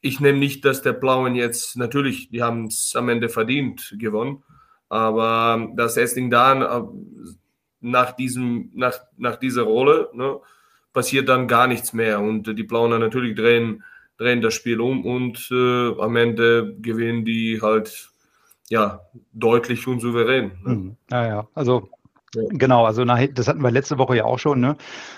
Ich 0.02 0.20
nehme 0.20 0.40
nicht, 0.40 0.66
dass 0.66 0.82
der 0.82 0.94
Blauen 0.94 1.36
jetzt, 1.36 1.78
natürlich, 1.78 2.30
die 2.30 2.42
haben 2.42 2.68
es 2.68 2.96
am 2.96 3.10
Ende 3.10 3.30
verdient 3.30 3.96
gewonnen. 4.00 4.44
Aber 4.90 5.70
das 5.76 5.98
Essling 5.98 6.30
da 6.30 6.80
äh, 6.80 6.84
nach, 7.82 8.14
diesem, 8.14 8.72
nach, 8.74 9.00
nach 9.18 9.36
dieser 9.36 9.64
Rolle 9.64 10.10
ne, 10.14 10.40
passiert 10.94 11.28
dann 11.28 11.48
gar 11.48 11.68
nichts 11.68 11.92
mehr. 11.94 12.20
Und 12.22 12.58
die 12.58 12.64
Blauen 12.64 12.98
natürlich 13.00 13.36
drehen, 13.36 13.84
drehen 14.18 14.42
das 14.42 14.54
Spiel 14.54 14.80
um 14.80 15.06
und 15.06 15.50
äh, 15.52 16.00
am 16.00 16.16
Ende 16.16 16.76
gewinnen 16.80 17.26
die 17.26 17.60
halt 17.62 18.13
ja 18.70 19.02
deutlich 19.34 19.88
und 19.88 20.00
souverän. 20.00 20.52
Ne? 20.64 20.76
Mhm. 20.76 20.98
Ja, 21.12 21.28
ja, 21.28 21.48
also 21.54 21.90
Genau, 22.50 22.86
also 22.86 23.06
nach, 23.06 23.20
das 23.34 23.48
hatten 23.48 23.62
wir 23.62 23.70
letzte 23.70 23.98
Woche 24.00 24.18
ja 24.18 24.26
auch 24.26 24.40
schon, 24.40 24.60
ne? 24.60 24.76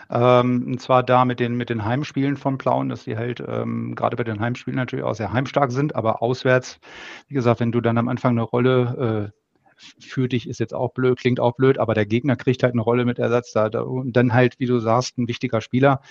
Ähm, 0.09 0.65
und 0.68 0.81
zwar 0.81 1.01
da 1.01 1.24
mit 1.24 1.39
den, 1.39 1.56
mit 1.56 1.69
den 1.69 1.86
Heimspielen 1.86 2.36
von 2.36 2.57
Plauen, 2.57 2.89
dass 2.89 3.06
die 3.06 3.15
halt 3.15 3.42
ähm, 3.47 3.95
gerade 3.95 4.18
bei 4.18 4.24
den 4.24 4.39
Heimspielen 4.42 4.75
natürlich 4.75 5.06
auch 5.06 5.15
sehr 5.15 5.31
heimstark 5.31 5.71
sind, 5.71 5.95
aber 5.95 6.21
auswärts, 6.21 6.80
wie 7.27 7.36
gesagt, 7.36 7.62
wenn 7.62 7.71
du 7.71 7.80
dann 7.80 7.97
am 7.97 8.09
Anfang 8.09 8.31
eine 8.31 8.42
Rolle 8.42 9.31
äh, 9.33 9.44
für 10.00 10.27
dich 10.27 10.48
ist 10.48 10.60
jetzt 10.60 10.74
auch 10.74 10.94
blöd, 10.94 11.18
klingt 11.18 11.39
auch 11.39 11.56
blöd, 11.56 11.77
aber 11.77 11.94
der 11.94 12.06
Gegner 12.06 12.36
kriegt 12.36 12.63
halt 12.63 12.74
eine 12.74 12.81
Rolle 12.81 13.06
mit 13.06 13.19
Ersatz 13.19 13.51
da, 13.51 13.69
da 13.69 13.81
und 13.81 14.13
dann 14.16 14.33
halt, 14.33 14.60
wie 14.60 14.66
du 14.66 14.80
sagst, 14.80 15.18
ein 15.18 15.27
wichtiger 15.27 15.62
Spieler. 15.62 16.01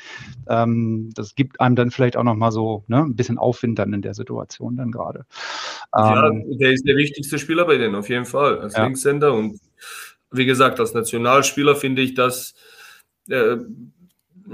Ähm, 0.48 1.10
das 1.14 1.34
gibt 1.34 1.60
einem 1.60 1.76
dann 1.76 1.90
vielleicht 1.90 2.16
auch 2.16 2.24
nochmal 2.24 2.52
so 2.52 2.84
ne, 2.86 3.00
ein 3.00 3.16
bisschen 3.16 3.38
Aufwind 3.38 3.78
dann 3.78 3.92
in 3.92 4.02
der 4.02 4.14
Situation 4.14 4.76
dann 4.76 4.90
gerade. 4.90 5.24
Ja, 5.94 6.28
ähm, 6.28 6.58
der 6.58 6.72
ist 6.72 6.86
der 6.86 6.96
wichtigste 6.96 7.38
Spieler 7.38 7.64
bei 7.64 7.76
denen, 7.76 7.94
auf 7.94 8.08
jeden 8.08 8.26
Fall, 8.26 8.58
als 8.58 8.74
ja. 8.74 8.84
Linkshänder 8.84 9.32
und 9.32 9.60
wie 10.30 10.46
gesagt, 10.46 10.80
als 10.80 10.94
Nationalspieler 10.94 11.76
finde 11.76 12.02
ich 12.02 12.14
das 12.14 12.54
äh, 13.28 13.56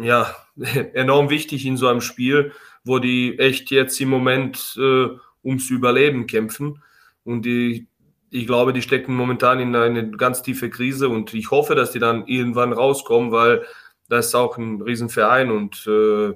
ja 0.01 0.35
enorm 0.95 1.31
wichtig 1.31 1.67
in 1.67 1.77
so 1.77 1.89
einem 1.89 2.01
Spiel, 2.01 2.53
wo 2.85 2.99
die 2.99 3.39
echt 3.39 3.71
jetzt 3.71 4.01
im 4.01 4.09
Moment 4.09 4.77
äh, 4.79 5.09
ums 5.43 5.71
Überleben 5.71 6.27
kämpfen 6.27 6.83
und 7.25 7.45
die 7.45 7.89
ich 8.31 8.47
glaube, 8.47 8.73
die 8.73 8.83
stecken 8.83 9.15
momentan 9.15 9.61
in 9.61 9.75
eine 9.75 10.11
ganz 10.11 10.43
tiefe 10.43 10.71
Krise 10.71 11.09
und 11.09 11.35
ich 11.35 11.51
hoffe, 11.51 11.75
dass 11.75 11.91
die 11.91 11.99
dann 11.99 12.27
irgendwann 12.27 12.73
rauskommen, 12.73 13.33
weil 13.33 13.65
das 14.09 14.27
ist 14.27 14.35
auch 14.35 14.57
ein 14.57 14.81
Riesenverein 14.81 15.51
und 15.51 15.87
äh, 15.87 16.35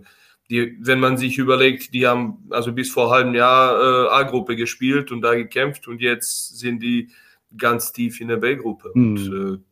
die, 0.50 0.76
wenn 0.80 1.00
man 1.00 1.16
sich 1.16 1.38
überlegt, 1.38 1.94
die 1.94 2.06
haben 2.06 2.46
also 2.50 2.72
bis 2.72 2.90
vor 2.90 3.04
einem 3.04 3.12
halben 3.12 3.34
Jahr 3.34 3.80
äh, 3.80 4.08
A-Gruppe 4.10 4.56
gespielt 4.56 5.10
und 5.10 5.22
da 5.22 5.34
gekämpft 5.34 5.88
und 5.88 6.00
jetzt 6.00 6.58
sind 6.58 6.82
die 6.82 7.10
ganz 7.56 7.92
tief 7.92 8.20
in 8.20 8.28
der 8.28 8.36
B-Gruppe. 8.36 8.90
Hm. 8.92 9.10
Und 9.10 9.62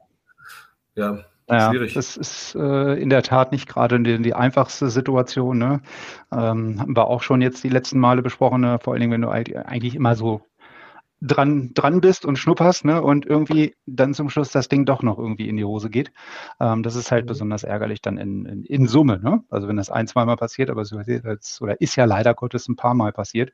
äh, 0.97 1.01
ja, 1.01 1.25
ja, 1.51 1.71
schwierig. 1.71 1.95
Das 1.95 2.17
ist 2.17 2.55
äh, 2.55 2.95
in 2.95 3.11
der 3.11 3.23
Tat 3.23 3.53
nicht 3.53 3.69
gerade 3.69 4.01
die, 4.01 4.23
die 4.23 4.35
einfachste 4.35 4.89
Situation. 4.89 5.59
Ne? 5.59 5.83
Ähm, 6.33 6.81
haben 6.81 6.97
wir 6.97 7.09
auch 7.09 7.23
schon 7.23 7.43
jetzt 7.43 7.63
die 7.65 7.69
letzten 7.69 7.99
Male 7.99 8.23
besprochen, 8.23 8.63
ne? 8.63 8.79
vor 8.81 8.93
allen 8.93 9.01
Dingen, 9.01 9.13
wenn 9.13 9.23
du 9.23 9.29
eigentlich 9.29 9.95
immer 9.95 10.15
so 10.15 10.43
dran, 11.23 11.71
dran 11.73 12.01
bist 12.01 12.27
und 12.27 12.37
schnupperst, 12.37 12.85
ne, 12.85 13.01
und 13.01 13.25
irgendwie 13.25 13.77
dann 13.87 14.13
zum 14.13 14.29
Schluss 14.29 14.51
das 14.51 14.69
Ding 14.69 14.85
doch 14.85 15.03
noch 15.03 15.19
irgendwie 15.19 15.49
in 15.49 15.57
die 15.57 15.65
Hose 15.65 15.89
geht. 15.89 16.13
Ähm, 16.59 16.83
das 16.83 16.97
ist 16.97 17.13
halt 17.13 17.25
mhm. 17.25 17.29
besonders 17.29 17.63
ärgerlich 17.63 18.03
dann 18.03 18.19
in, 18.19 18.45
in, 18.45 18.65
in, 18.65 18.89
Summe, 18.89 19.21
ne? 19.21 19.45
Also 19.49 19.69
wenn 19.69 19.77
das 19.77 19.91
ein, 19.91 20.09
zweimal 20.09 20.37
passiert, 20.37 20.69
aber 20.69 20.83
es 20.83 20.91
ist, 20.91 21.63
oder 21.63 21.81
ist 21.81 21.97
ja 21.97 22.05
leider 22.05 22.35
Gottes 22.35 22.69
ein 22.69 22.77
paar 22.77 22.95
Mal 22.95 23.13
passiert. 23.13 23.53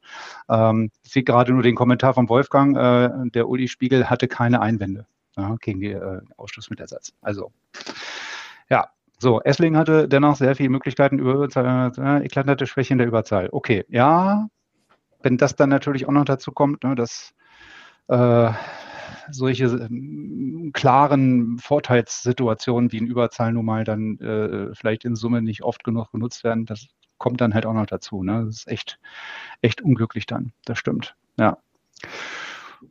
Ähm, 0.49 0.91
ich 1.03 1.13
sehe 1.13 1.23
gerade 1.23 1.53
nur 1.53 1.63
den 1.63 1.75
Kommentar 1.75 2.15
von 2.15 2.29
Wolfgang, 2.29 2.77
äh, 2.77 3.31
der 3.31 3.49
Uli 3.49 3.69
Spiegel 3.69 4.09
hatte 4.09 4.29
keine 4.29 4.61
Einwände 4.63 5.07
ja, 5.37 5.57
gegen 5.61 5.81
den 5.81 5.97
äh, 6.01 6.21
Ausschluss 6.39 6.71
mit 6.71 6.81
Ersatz. 6.81 7.13
Also, 7.21 7.53
ja, 8.71 8.89
so, 9.19 9.43
Essling 9.43 9.77
hatte 9.77 10.09
dennoch 10.09 10.37
sehr 10.37 10.57
viele 10.57 10.71
Möglichkeiten 10.71 11.19
über 11.19 11.35
Überzahl, 11.35 11.93
äh, 11.99 12.25
eklatante 12.25 12.67
Schwäche 12.67 12.95
in 12.95 12.99
der 12.99 13.07
Überzahl. 13.07 13.49
Okay, 13.53 13.85
ja, 13.89 14.49
wenn 15.23 15.37
das 15.37 15.55
dann 15.55 15.69
natürlich 15.69 16.07
auch 16.07 16.13
noch 16.13 16.25
dazu 16.25 16.53
kommt, 16.53 16.85
ne, 16.85 16.95
dass 16.95 17.35
äh, 18.09 18.53
solche 19.31 19.65
äh, 19.65 20.71
klaren 20.73 21.59
Vorteilssituationen 21.59 22.93
wie 22.93 22.99
in 22.99 23.07
Überzahl 23.07 23.53
nun 23.53 23.65
mal 23.65 23.85
dann 23.85 24.19
äh, 24.19 24.75
vielleicht 24.75 25.05
in 25.05 25.17
Summe 25.17 25.43
nicht 25.43 25.63
oft 25.63 25.85
genug 25.85 26.11
genutzt 26.13 26.45
werden, 26.45 26.67
das 26.67 26.89
kommt 27.19 27.41
dann 27.41 27.55
halt 27.55 27.67
auch 27.67 27.75
noch 27.75 27.87
dazu. 27.87 28.23
Ne? 28.23 28.45
Das 28.47 28.57
ist 28.57 28.69
echt, 28.69 28.99
echt 29.61 29.83
unglücklich 29.83 30.27
dann. 30.27 30.53
Das 30.65 30.79
stimmt. 30.79 31.15
Ja. 31.39 31.59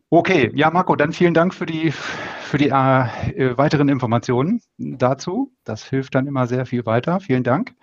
Okay, 0.10 0.52
ja, 0.54 0.70
Marco, 0.70 0.96
dann 0.96 1.14
vielen 1.14 1.34
Dank 1.34 1.54
für 1.54 1.66
die, 1.66 1.92
für 1.92 2.58
die 2.58 2.70
äh, 2.70 3.58
weiteren 3.58 3.90
Informationen 3.90 4.62
dazu. 4.78 5.54
Das 5.64 5.86
hilft 5.86 6.16
dann 6.16 6.28
immer 6.28 6.46
sehr 6.46 6.66
viel 6.66 6.86
weiter. 6.86 7.20
Vielen 7.20 7.44
Dank. 7.44 7.74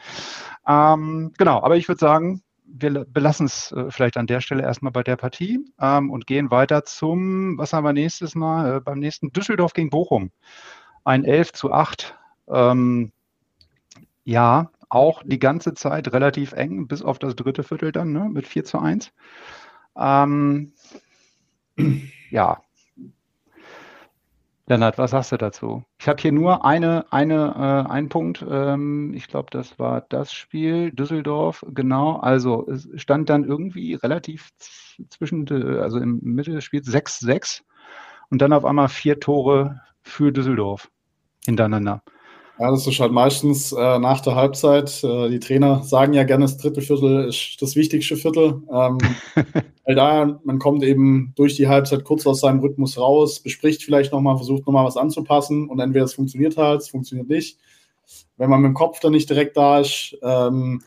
Ähm, 0.67 1.33
genau, 1.39 1.63
aber 1.63 1.77
ich 1.77 1.89
würde 1.89 1.99
sagen, 1.99 2.43
wir 2.65 3.05
belassen 3.05 3.47
es 3.47 3.73
äh, 3.73 3.91
vielleicht 3.91 4.17
an 4.17 4.27
der 4.27 4.41
Stelle 4.41 4.63
erstmal 4.63 4.93
bei 4.93 5.03
der 5.03 5.17
Partie 5.17 5.65
ähm, 5.81 6.11
und 6.11 6.27
gehen 6.27 6.51
weiter 6.51 6.85
zum, 6.85 7.59
was 7.59 7.73
haben 7.73 7.85
wir 7.85 7.93
nächstes 7.93 8.35
Mal, 8.35 8.77
äh, 8.77 8.81
beim 8.81 8.99
nächsten 8.99 9.33
Düsseldorf 9.33 9.73
gegen 9.73 9.91
Bochum. 9.91 10.31
Ein 11.05 11.25
11 11.25 11.53
zu 11.53 11.73
8. 11.73 12.17
Ähm, 12.49 13.13
ja, 14.25 14.71
auch 14.89 15.23
die 15.25 15.39
ganze 15.39 15.75
Zeit 15.75 16.13
relativ 16.13 16.53
eng, 16.53 16.87
bis 16.89 17.03
auf 17.03 17.19
das 17.19 17.37
dritte 17.37 17.63
Viertel 17.63 17.93
dann, 17.93 18.13
ne, 18.13 18.29
mit 18.31 18.47
4 18.47 18.65
zu 18.65 18.79
1. 18.79 19.13
Ähm, 19.97 20.73
ja. 22.31 22.64
Lennart, 24.67 24.97
was 24.97 25.11
sagst 25.11 25.31
du 25.31 25.37
dazu? 25.37 25.85
Ich 26.01 26.09
habe 26.09 26.23
hier 26.23 26.33
nur 26.33 26.65
eine, 26.65 27.05
eine, 27.13 27.85
äh, 27.87 27.91
einen 27.91 28.09
Punkt. 28.09 28.45
Ähm, 28.49 29.13
ich 29.13 29.29
glaube, 29.29 29.49
das 29.51 29.79
war 29.79 30.01
das 30.09 30.33
Spiel 30.33 30.91
Düsseldorf. 30.91 31.65
Genau. 31.69 32.17
Also 32.17 32.67
es 32.69 32.89
stand 32.97 33.29
dann 33.29 33.45
irgendwie 33.45 33.95
relativ 33.95 34.49
zwischen, 35.11 35.47
also 35.81 35.99
im 35.99 36.21
Mitte 36.23 36.53
des 36.53 36.65
Spiels 36.65 36.89
6-6 36.89 37.63
und 38.31 38.41
dann 38.41 38.55
auf 38.55 38.65
einmal 38.65 38.89
vier 38.89 39.21
Tore 39.21 39.83
für 40.03 40.33
Düsseldorf 40.33 40.91
hintereinander. 41.45 42.03
Ja, 42.59 42.71
das 42.71 42.87
ist 42.87 43.01
halt 43.01 43.11
meistens 43.11 43.73
äh, 43.73 43.99
nach 43.99 44.21
der 44.21 44.37
Halbzeit. 44.37 45.03
Äh, 45.03 45.29
die 45.29 45.41
Trainer 45.41 45.83
sagen 45.83 46.13
ja 46.13 46.23
gerne, 46.23 46.45
das 46.45 46.57
dritte 46.57 46.83
Viertel 46.83 47.29
ist 47.29 47.57
das 47.61 47.75
wichtigste 47.75 48.17
Viertel. 48.17 48.63
Ähm, 48.73 48.99
weil 49.85 49.95
da, 49.97 50.41
man 50.45 50.61
kommt 50.61 50.85
eben 50.85 51.33
durch 51.35 51.57
die 51.57 51.67
Halbzeit 51.67 52.05
kurz 52.05 52.25
aus 52.27 52.41
seinem 52.41 52.61
Rhythmus 52.61 52.97
raus, 52.97 53.41
bespricht 53.41 53.83
vielleicht 53.83 54.13
nochmal, 54.13 54.37
versucht 54.37 54.67
nochmal 54.67 54.87
was 54.87 54.97
anzupassen 54.97 55.69
und 55.69 55.81
entweder 55.81 56.05
es 56.05 56.15
funktioniert 56.15 56.57
halt, 56.57 56.83
es 56.83 56.89
funktioniert 56.89 57.29
nicht. 57.29 57.59
Wenn 58.37 58.51
man 58.51 58.61
mit 58.61 58.69
dem 58.69 58.75
Kopf 58.75 59.01
dann 59.01 59.13
nicht 59.13 59.29
direkt 59.29 59.57
da 59.57 59.81
ist, 59.81 60.17
ähm, 60.23 60.83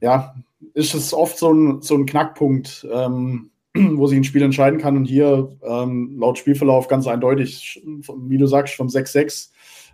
ja, 0.00 0.34
ist 0.74 0.94
es 0.94 1.12
oft 1.12 1.36
so 1.36 1.52
ein, 1.52 1.82
so 1.82 1.96
ein 1.96 2.06
Knackpunkt, 2.06 2.86
ähm, 2.92 3.50
wo 3.74 4.06
sich 4.06 4.18
ein 4.18 4.24
Spiel 4.24 4.42
entscheiden 4.42 4.78
kann. 4.78 4.96
Und 4.96 5.06
hier 5.06 5.50
ähm, 5.62 6.16
laut 6.18 6.38
Spielverlauf 6.38 6.86
ganz 6.86 7.08
eindeutig, 7.08 7.82
wie 7.84 8.38
du 8.38 8.46
sagst, 8.46 8.74
von 8.74 8.88
6-6 8.88 9.50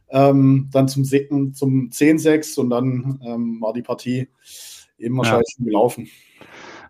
ähm, 0.09 0.69
dann 0.73 0.89
zum, 0.89 1.05
zum 1.05 1.91
10-6 1.91 2.59
und 2.61 2.71
dann 2.71 3.21
ähm, 3.25 3.61
war 3.61 3.73
die 3.73 3.83
Partie 3.83 4.29
eben 4.99 5.17
wahrscheinlich 5.17 5.57
ja. 5.59 5.65
gelaufen. 5.65 6.09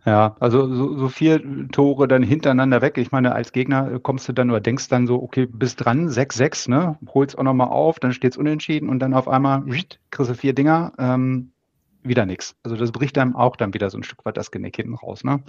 Ja, 0.05 0.37
also 0.39 0.73
so, 0.73 0.97
so 0.97 1.09
vier 1.09 1.43
Tore 1.73 2.07
dann 2.07 2.23
hintereinander 2.23 2.81
weg. 2.81 2.97
Ich 2.97 3.11
meine, 3.11 3.35
als 3.35 3.51
Gegner 3.51 3.99
kommst 3.99 4.29
du 4.29 4.33
dann 4.33 4.51
oder 4.51 4.61
denkst 4.61 4.89
dann 4.89 5.09
so, 5.09 5.21
okay, 5.21 5.47
bist 5.47 5.85
dran, 5.85 6.09
6-6, 6.09 6.71
ne? 6.71 6.97
Holst 7.13 7.37
auch 7.37 7.43
nochmal 7.43 7.69
auf, 7.69 7.99
dann 7.99 8.13
steht 8.13 8.33
es 8.33 8.39
unentschieden 8.39 8.89
und 8.89 9.01
dann 9.01 9.15
auf 9.15 9.27
einmal 9.27 9.65
kriegst 9.65 10.31
du 10.31 10.35
vier 10.35 10.55
Dinger, 10.55 10.93
ähm, 10.99 11.51
wieder 12.05 12.25
nichts. 12.25 12.55
Also 12.63 12.77
das 12.77 12.93
bricht 12.93 13.17
dann 13.17 13.35
auch 13.35 13.57
dann 13.57 13.75
wieder 13.75 13.91
so 13.91 13.99
ein 13.99 14.05
Stück 14.05 14.25
weit 14.25 14.37
das 14.37 14.53
Genick 14.53 14.77
hinten 14.77 14.95
raus, 14.95 15.25
ne? 15.25 15.43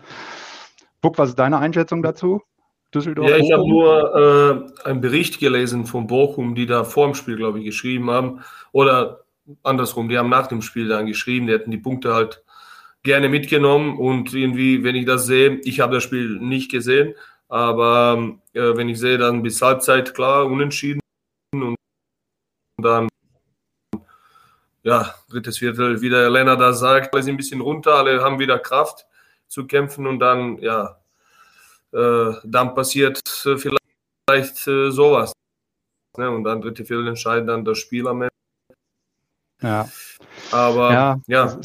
Buck, 1.02 1.20
was 1.20 1.30
ist 1.30 1.40
deine 1.40 1.60
Einschätzung 1.60 2.02
dazu? 2.02 2.42
Düsseldorf. 2.94 3.30
Ja, 3.30 3.38
ich 3.38 3.52
habe 3.52 3.68
nur 3.68 4.72
äh, 4.84 4.88
einen 4.88 5.02
Bericht 5.02 5.40
gelesen 5.40 5.86
von 5.86 6.08
Bochum, 6.08 6.56
die 6.56 6.66
da 6.66 6.84
vor 6.84 7.08
dem 7.08 7.16
Spiel, 7.16 7.36
glaube 7.36 7.60
ich, 7.60 7.66
geschrieben 7.66 8.10
haben. 8.10 8.42
Oder 8.72 9.26
andersrum, 9.64 10.10
die 10.10 10.18
haben 10.18 10.30
nach 10.30 10.48
dem 10.48 10.62
Spiel 10.62 10.88
dann 10.88 11.06
geschrieben, 11.06 11.48
die 11.48 11.54
hätten 11.54 11.72
die 11.72 11.78
Punkte 11.78 12.14
halt 12.14 12.44
gerne 13.04 13.30
mitgenommen. 13.30 13.98
Und 13.98 14.34
irgendwie, 14.34 14.84
wenn 14.84 14.96
ich 14.96 15.06
das 15.06 15.26
sehe, 15.26 15.60
ich 15.64 15.80
habe 15.80 15.96
das 15.96 16.04
Spiel 16.04 16.40
nicht 16.40 16.72
gesehen, 16.72 17.14
aber 17.50 18.38
äh, 18.54 18.76
wenn 18.76 18.90
ich 18.90 19.00
sehe, 19.00 19.18
dann 19.18 19.44
bis 19.44 19.62
Halbzeit 19.62 20.14
klar 20.14 20.46
unentschieden 20.46 21.02
und 21.54 21.76
dann 22.82 23.08
ja, 24.84 25.14
drittes 25.30 25.58
Viertel, 25.58 26.02
wie 26.02 26.10
der 26.10 26.30
Lennart 26.30 26.62
da 26.62 26.72
sagt, 26.72 27.14
alle 27.14 27.22
sind 27.22 27.34
ein 27.34 27.38
bisschen 27.38 27.60
runter, 27.60 27.96
alle 27.96 28.22
haben 28.24 28.40
wieder 28.40 28.58
Kraft 28.58 29.06
zu 29.50 29.68
kämpfen 29.68 30.08
und 30.08 30.20
dann, 30.20 30.60
ja, 30.60 30.98
dann 31.92 32.76
passiert 32.76 33.22
äh, 33.46 33.58
vielleicht 33.58 34.68
äh, 34.68 34.92
sowas. 34.92 35.34
Ne? 36.18 36.30
Und 36.30 36.44
dann 36.44 36.62
dritte 36.62 36.86
Viertel 36.86 37.08
entscheidet 37.08 37.48
dann 37.48 37.66
das 37.66 37.78
Spiel 37.78 38.08
am 38.08 38.24
Ende. 38.24 38.34
Ja. 39.62 39.90
Aber 40.52 40.94
ja, 40.94 41.22
ja. 41.28 41.60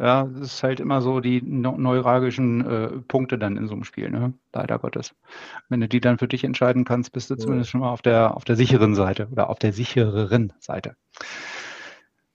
Ja, 0.00 0.24
das 0.24 0.54
ist 0.54 0.62
halt 0.62 0.80
immer 0.80 1.02
so 1.02 1.20
die 1.20 1.42
neuralgischen 1.42 2.64
äh, 2.66 2.88
Punkte 3.06 3.38
dann 3.38 3.58
in 3.58 3.68
so 3.68 3.74
einem 3.74 3.84
Spiel, 3.84 4.10
ne? 4.10 4.32
leider 4.54 4.78
Gottes. 4.78 5.14
Wenn 5.68 5.80
du 5.80 5.88
die 5.88 6.00
dann 6.00 6.16
für 6.16 6.28
dich 6.28 6.44
entscheiden 6.44 6.84
kannst, 6.84 7.12
bist 7.12 7.28
du 7.28 7.34
ja. 7.34 7.38
zumindest 7.38 7.70
schon 7.70 7.80
mal 7.80 7.90
auf 7.90 8.00
der, 8.00 8.34
auf 8.34 8.44
der 8.44 8.56
sicheren 8.56 8.94
Seite 8.94 9.28
oder 9.30 9.50
auf 9.50 9.58
der 9.58 9.74
sichereren 9.74 10.54
Seite. 10.60 10.96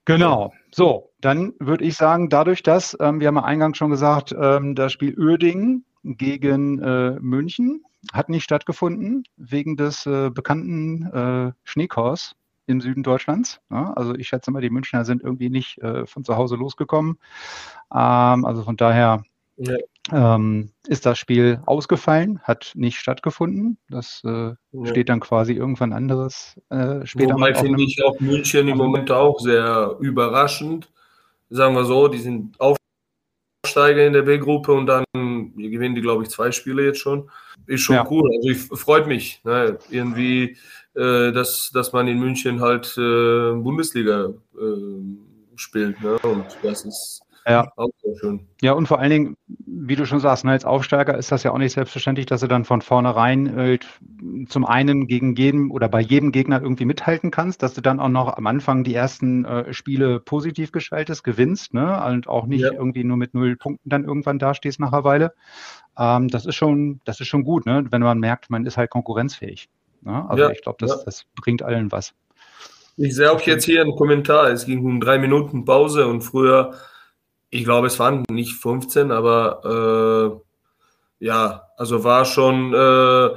Genau. 0.06 0.54
So, 0.72 1.12
dann 1.22 1.54
würde 1.60 1.86
ich 1.86 1.96
sagen, 1.96 2.30
dadurch, 2.30 2.62
dass, 2.62 2.96
ähm, 3.00 3.20
wir 3.20 3.28
haben 3.28 3.38
ja 3.38 3.44
eingangs 3.44 3.78
schon 3.78 3.90
gesagt, 3.90 4.36
ähm, 4.38 4.76
das 4.76 4.92
Spiel 4.92 5.18
Uerdingen 5.18 5.86
gegen 6.04 6.80
äh, 6.80 7.18
München 7.20 7.84
hat 8.12 8.30
nicht 8.30 8.44
stattgefunden 8.44 9.24
wegen 9.38 9.78
des 9.78 10.06
äh, 10.06 10.30
bekannten 10.30 11.06
äh, 11.06 11.52
Schneekors 11.64 12.36
im 12.66 12.82
Süden 12.82 13.04
Deutschlands. 13.04 13.60
Ja, 13.70 13.94
also 13.94 14.16
ich 14.16 14.28
schätze 14.28 14.52
mal, 14.52 14.62
die 14.62 14.70
Münchner 14.70 15.06
sind 15.06 15.22
irgendwie 15.22 15.50
nicht 15.50 15.78
äh, 15.80 16.06
von 16.06 16.24
zu 16.24 16.36
Hause 16.36 16.56
losgekommen. 16.56 17.18
Ähm, 17.94 18.46
also 18.46 18.64
von 18.64 18.78
daher 18.78 19.24
ja. 19.58 19.76
ähm, 20.12 20.72
ist 20.88 21.06
das 21.06 21.18
Spiel 21.18 21.62
ausgefallen, 21.66 22.40
hat 22.44 22.72
nicht 22.76 22.98
stattgefunden. 22.98 23.78
Das 23.90 24.22
äh, 24.26 24.30
ja. 24.50 24.56
steht 24.86 25.10
dann 25.10 25.20
quasi 25.20 25.54
irgendwann 25.54 25.94
anderes 25.94 26.60
äh, 26.70 27.06
später. 27.06 27.36
Wobei 27.36 27.54
finde 27.54 27.84
ich 27.84 28.04
auch 28.04 28.20
München 28.20 28.68
im 28.68 28.78
Moment 28.78 29.12
auch 29.12 29.40
sehr 29.40 29.96
überraschend. 30.00 30.90
Sagen 31.50 31.76
wir 31.76 31.86
so, 31.86 32.08
die 32.08 32.18
sind 32.18 32.60
auf 32.60 32.78
Aufsteiger 33.74 34.06
in 34.06 34.14
der 34.14 34.22
B-Gruppe 34.22 34.72
und 34.72 34.86
dann 34.86 35.04
gewinnen 35.16 35.96
die, 35.96 36.02
glaube 36.02 36.24
ich, 36.24 36.30
zwei 36.30 36.52
Spiele 36.52 36.86
jetzt 36.86 37.00
schon. 37.00 37.30
Ist 37.66 37.82
schon 37.82 37.96
ja. 37.96 38.08
cool. 38.10 38.30
Also 38.36 38.50
ich 38.50 38.80
freut 38.80 39.08
mich. 39.08 39.42
Ne? 39.44 39.80
Irgendwie, 39.90 40.58
äh, 40.94 41.32
dass, 41.32 41.72
dass 41.74 41.92
man 41.92 42.08
in 42.08 42.20
München 42.20 42.62
halt 42.62 42.96
äh, 42.98 43.54
Bundesliga 43.54 44.30
äh, 44.56 45.56
spielt. 45.56 46.00
Ne? 46.04 46.20
Und 46.20 46.46
das 46.62 46.86
ist 46.86 47.23
ja. 47.48 47.72
Auch 47.76 47.90
sehr 48.02 48.16
schön. 48.18 48.48
Ja, 48.62 48.74
und 48.74 48.88
vor 48.88 49.00
allen 49.00 49.10
Dingen, 49.10 49.38
wie 49.48 49.96
du 49.96 50.06
schon 50.06 50.20
sagst, 50.20 50.46
ne, 50.46 50.52
als 50.52 50.66
Aufsteiger 50.66 51.18
ist 51.18 51.32
das 51.32 51.44
ja 51.44 51.52
auch 51.52 51.58
nicht 51.58 51.74
selbstverständlich, 51.74 52.26
dass 52.26 52.42
du 52.42 52.48
dann 52.48 52.66
von 52.66 52.82
vornherein 52.82 53.58
äh, 53.58 53.80
zum 54.48 54.66
einen 54.66 55.08
gegen 55.08 55.36
jeden 55.36 55.72
oder 55.72 55.90
bei 55.90 56.00
jedem 56.00 56.32
Gegner 56.32 56.62
irgendwie 56.62 56.86
mithalten 56.86 57.32
kannst, 57.32 57.64
dass 57.64 57.74
du 57.74 57.82
dann 57.82 58.00
auch 58.00 58.10
noch 58.10 58.38
am 58.38 58.48
Anfang 58.48 58.84
die 58.84 58.96
ersten 58.96 59.46
äh, 59.46 59.74
Spiele 59.74 60.20
positiv 60.20 60.72
gestaltest, 60.72 61.24
gewinnst, 61.24 61.74
ne? 61.74 62.04
Und 62.06 62.28
auch 62.28 62.46
nicht 62.46 62.62
ja. 62.62 62.72
irgendwie 62.72 63.04
nur 63.04 63.18
mit 63.18 63.34
null 63.34 63.56
Punkten 63.56 63.90
dann 63.90 64.06
irgendwann 64.06 64.40
dastehst 64.40 64.80
nach 64.80 64.94
einer 64.94 65.04
Weile. 65.04 65.34
Ähm, 65.98 66.30
das 66.30 66.46
ist 66.46 66.56
schon, 66.56 67.02
das 67.06 67.20
ist 67.20 67.28
schon 67.28 67.44
gut, 67.44 67.66
ne? 67.66 67.86
Wenn 67.90 68.02
man 68.02 68.20
merkt, 68.20 68.50
man 68.50 68.66
ist 68.66 68.78
halt 68.78 68.90
konkurrenzfähig. 68.90 69.70
Ne? 70.02 70.30
Also 70.30 70.44
ja, 70.44 70.50
ich 70.52 70.62
glaube, 70.62 70.78
das, 70.80 70.92
ja. 70.92 70.98
das 71.06 71.26
bringt 71.42 71.64
allen 71.64 71.92
was. 71.92 72.14
Ich 72.96 73.16
sehe 73.16 73.32
auch 73.32 73.42
jetzt 73.42 73.66
hier 73.66 73.82
einen 73.82 73.96
Kommentar. 73.96 74.52
Es 74.52 74.66
ging 74.66 74.86
um 74.86 75.00
drei 75.00 75.18
Minuten 75.18 75.66
Pause 75.66 76.08
und 76.08 76.22
früher 76.22 76.76
ich 77.54 77.66
glaube, 77.66 77.88
es 77.88 78.00
waren 78.00 78.24
nicht 78.32 78.56
15, 78.56 79.12
aber 79.12 80.42
äh, 81.22 81.26
ja, 81.26 81.68
also 81.78 82.04
war 82.04 82.26
schon, 82.26 82.74
äh, 82.74 83.30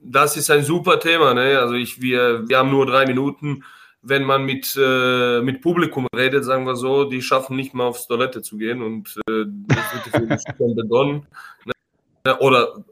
das 0.00 0.36
ist 0.36 0.50
ein 0.50 0.64
super 0.64 0.98
Thema. 0.98 1.34
Ne? 1.34 1.58
Also 1.60 1.74
ich, 1.74 2.02
wir, 2.02 2.48
wir 2.48 2.58
haben 2.58 2.70
nur 2.70 2.86
drei 2.86 3.06
Minuten. 3.06 3.64
Wenn 4.02 4.24
man 4.24 4.44
mit, 4.44 4.76
äh, 4.80 5.40
mit 5.40 5.60
Publikum 5.60 6.06
redet, 6.14 6.44
sagen 6.44 6.66
wir 6.66 6.76
so, 6.76 7.04
die 7.04 7.22
schaffen 7.22 7.56
nicht 7.56 7.74
mal 7.74 7.86
aufs 7.86 8.06
Toilette 8.06 8.42
zu 8.42 8.56
gehen 8.56 8.82
und 8.82 9.16
äh, 9.28 9.44
das 9.66 10.20
wird 10.20 10.40
schon 10.56 10.74
begonnen. 10.74 11.26
Ne? 11.64 12.38
Oder 12.38 12.84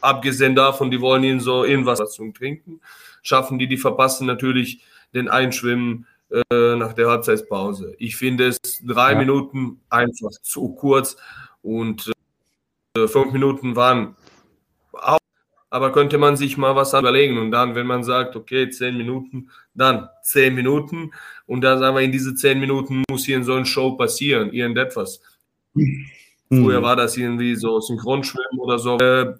abgesehen 0.00 0.54
davon, 0.54 0.90
die 0.90 1.00
wollen 1.00 1.24
ihnen 1.24 1.40
so 1.40 1.64
irgendwas 1.64 1.98
zum 2.12 2.34
Trinken, 2.34 2.80
schaffen 3.22 3.58
die, 3.58 3.68
die 3.68 3.78
verpassen 3.78 4.26
natürlich 4.26 4.82
den 5.14 5.28
Einschwimmen, 5.28 6.06
äh, 6.32 6.76
nach 6.76 6.94
der 6.94 7.08
Halbzeitpause. 7.08 7.94
Ich 7.98 8.16
finde 8.16 8.48
es 8.48 8.58
drei 8.84 9.12
ja. 9.12 9.18
Minuten 9.18 9.80
einfach 9.90 10.30
zu 10.42 10.74
kurz 10.74 11.16
und 11.60 12.10
äh, 12.96 13.06
fünf 13.06 13.32
Minuten 13.32 13.76
waren 13.76 14.16
auch, 14.92 15.18
aber 15.70 15.92
könnte 15.92 16.18
man 16.18 16.36
sich 16.36 16.56
mal 16.56 16.74
was 16.76 16.94
überlegen 16.94 17.38
und 17.38 17.50
dann, 17.50 17.74
wenn 17.74 17.86
man 17.86 18.02
sagt, 18.02 18.36
okay, 18.36 18.70
zehn 18.70 18.96
Minuten, 18.96 19.50
dann 19.74 20.08
zehn 20.22 20.54
Minuten 20.54 21.12
und 21.46 21.62
dann 21.62 21.78
sagen 21.78 21.96
wir, 21.96 22.02
in 22.02 22.12
diese 22.12 22.34
zehn 22.34 22.60
Minuten 22.60 23.02
muss 23.10 23.24
hier 23.24 23.36
in 23.36 23.44
so 23.44 23.54
einer 23.54 23.64
Show 23.64 23.92
passieren, 23.96 24.52
irgendetwas. 24.52 25.20
Früher 26.52 26.80
mhm. 26.80 26.84
war 26.84 26.96
das 26.96 27.16
irgendwie 27.16 27.56
so 27.56 27.80
Synchronschwimmen 27.80 28.58
oder 28.58 28.78
so. 28.78 28.98
Äh, 28.98 29.34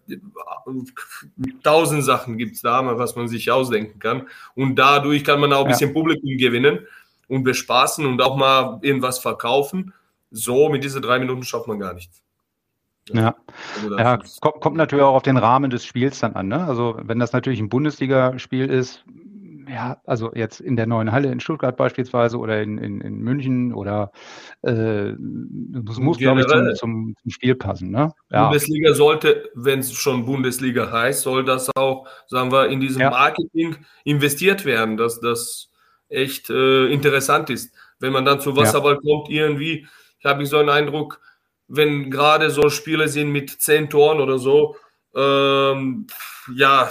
tausend 1.63 2.05
Sachen 2.05 2.39
gibt 2.39 2.57
es 2.57 2.63
da, 2.63 2.97
was 2.97 3.17
man 3.17 3.29
sich 3.29 3.51
ausdenken 3.51 3.99
kann. 3.99 4.29
Und 4.55 4.77
dadurch 4.77 5.23
kann 5.23 5.39
man 5.39 5.53
auch 5.53 5.67
ein 5.67 5.71
bisschen 5.73 5.91
ja. 5.91 5.95
Publikum 5.95 6.39
gewinnen 6.39 6.87
und 7.29 7.43
bespaßen 7.43 8.07
und 8.07 8.23
auch 8.23 8.37
mal 8.37 8.79
irgendwas 8.81 9.19
verkaufen. 9.19 9.93
So, 10.31 10.71
mit 10.71 10.85
diesen 10.85 11.03
drei 11.03 11.19
Minuten 11.19 11.43
schafft 11.43 11.69
man 11.69 11.79
gar 11.79 11.93
nichts. 11.93 12.23
Ja, 13.13 13.35
also 13.75 13.99
ja 13.99 14.19
kommt, 14.41 14.61
kommt, 14.61 14.77
natürlich 14.77 15.05
auch 15.05 15.15
auf 15.15 15.23
den 15.23 15.37
Rahmen 15.37 15.71
des 15.71 15.85
Spiels 15.85 16.21
dann 16.21 16.35
an. 16.35 16.49
Ne? 16.49 16.65
Also 16.65 16.97
wenn 17.03 17.19
das 17.19 17.33
natürlich 17.33 17.61
ein 17.61 17.69
Bundesligaspiel 17.69 18.71
ist, 18.71 19.05
ja, 19.73 20.01
also 20.05 20.33
jetzt 20.35 20.61
in 20.61 20.77
der 20.77 20.87
neuen 20.87 21.13
Halle 21.13 21.33
in 21.33 21.41
Stuttgart 21.41 21.77
beispielsweise 21.77 22.39
oder 22.39 22.61
in, 22.61 22.77
in, 22.77 23.01
in 23.01 23.21
München 23.21 23.73
oder 23.73 24.13
äh, 24.61 25.15
das 25.17 25.99
muss, 25.99 26.19
glaube 26.19 26.41
ich, 26.41 26.47
zum, 26.47 26.75
zum, 26.75 27.15
zum, 27.23 27.31
Spiel 27.31 27.55
passen. 27.55 27.91
Ne? 27.91 28.13
Ja. 28.31 28.49
Bundesliga 28.49 28.93
sollte, 28.93 29.49
wenn 29.55 29.79
es 29.79 29.95
schon 29.95 30.27
Bundesliga 30.27 30.93
heißt, 30.93 31.23
soll 31.23 31.45
das 31.45 31.71
auch, 31.75 32.07
sagen 32.27 32.53
wir, 32.53 32.69
in 32.69 32.81
diesem 32.81 33.01
ja. 33.01 33.11
Marketing 33.11 33.77
investiert 34.05 34.67
werden, 34.67 34.99
dass 34.99 35.21
das 35.21 35.71
echt 36.11 36.51
äh, 36.51 36.87
interessant 36.89 37.49
ist. 37.49 37.75
Wenn 37.99 38.13
man 38.13 38.27
dann 38.27 38.41
zu 38.41 38.55
Wasserball 38.55 38.95
ja. 38.95 39.01
kommt, 39.01 39.31
irgendwie, 39.31 39.87
ich 40.19 40.25
habe 40.27 40.45
so 40.45 40.59
einen 40.59 40.69
Eindruck, 40.69 41.21
wenn 41.69 42.11
gerade 42.11 42.51
so 42.51 42.69
Spiele 42.69 43.09
sind 43.09 43.33
mit 43.33 43.49
zehn 43.49 43.89
Toren 43.89 44.21
oder 44.21 44.39
so, 44.39 44.77
ähm, 45.15 46.07
ja, 46.55 46.91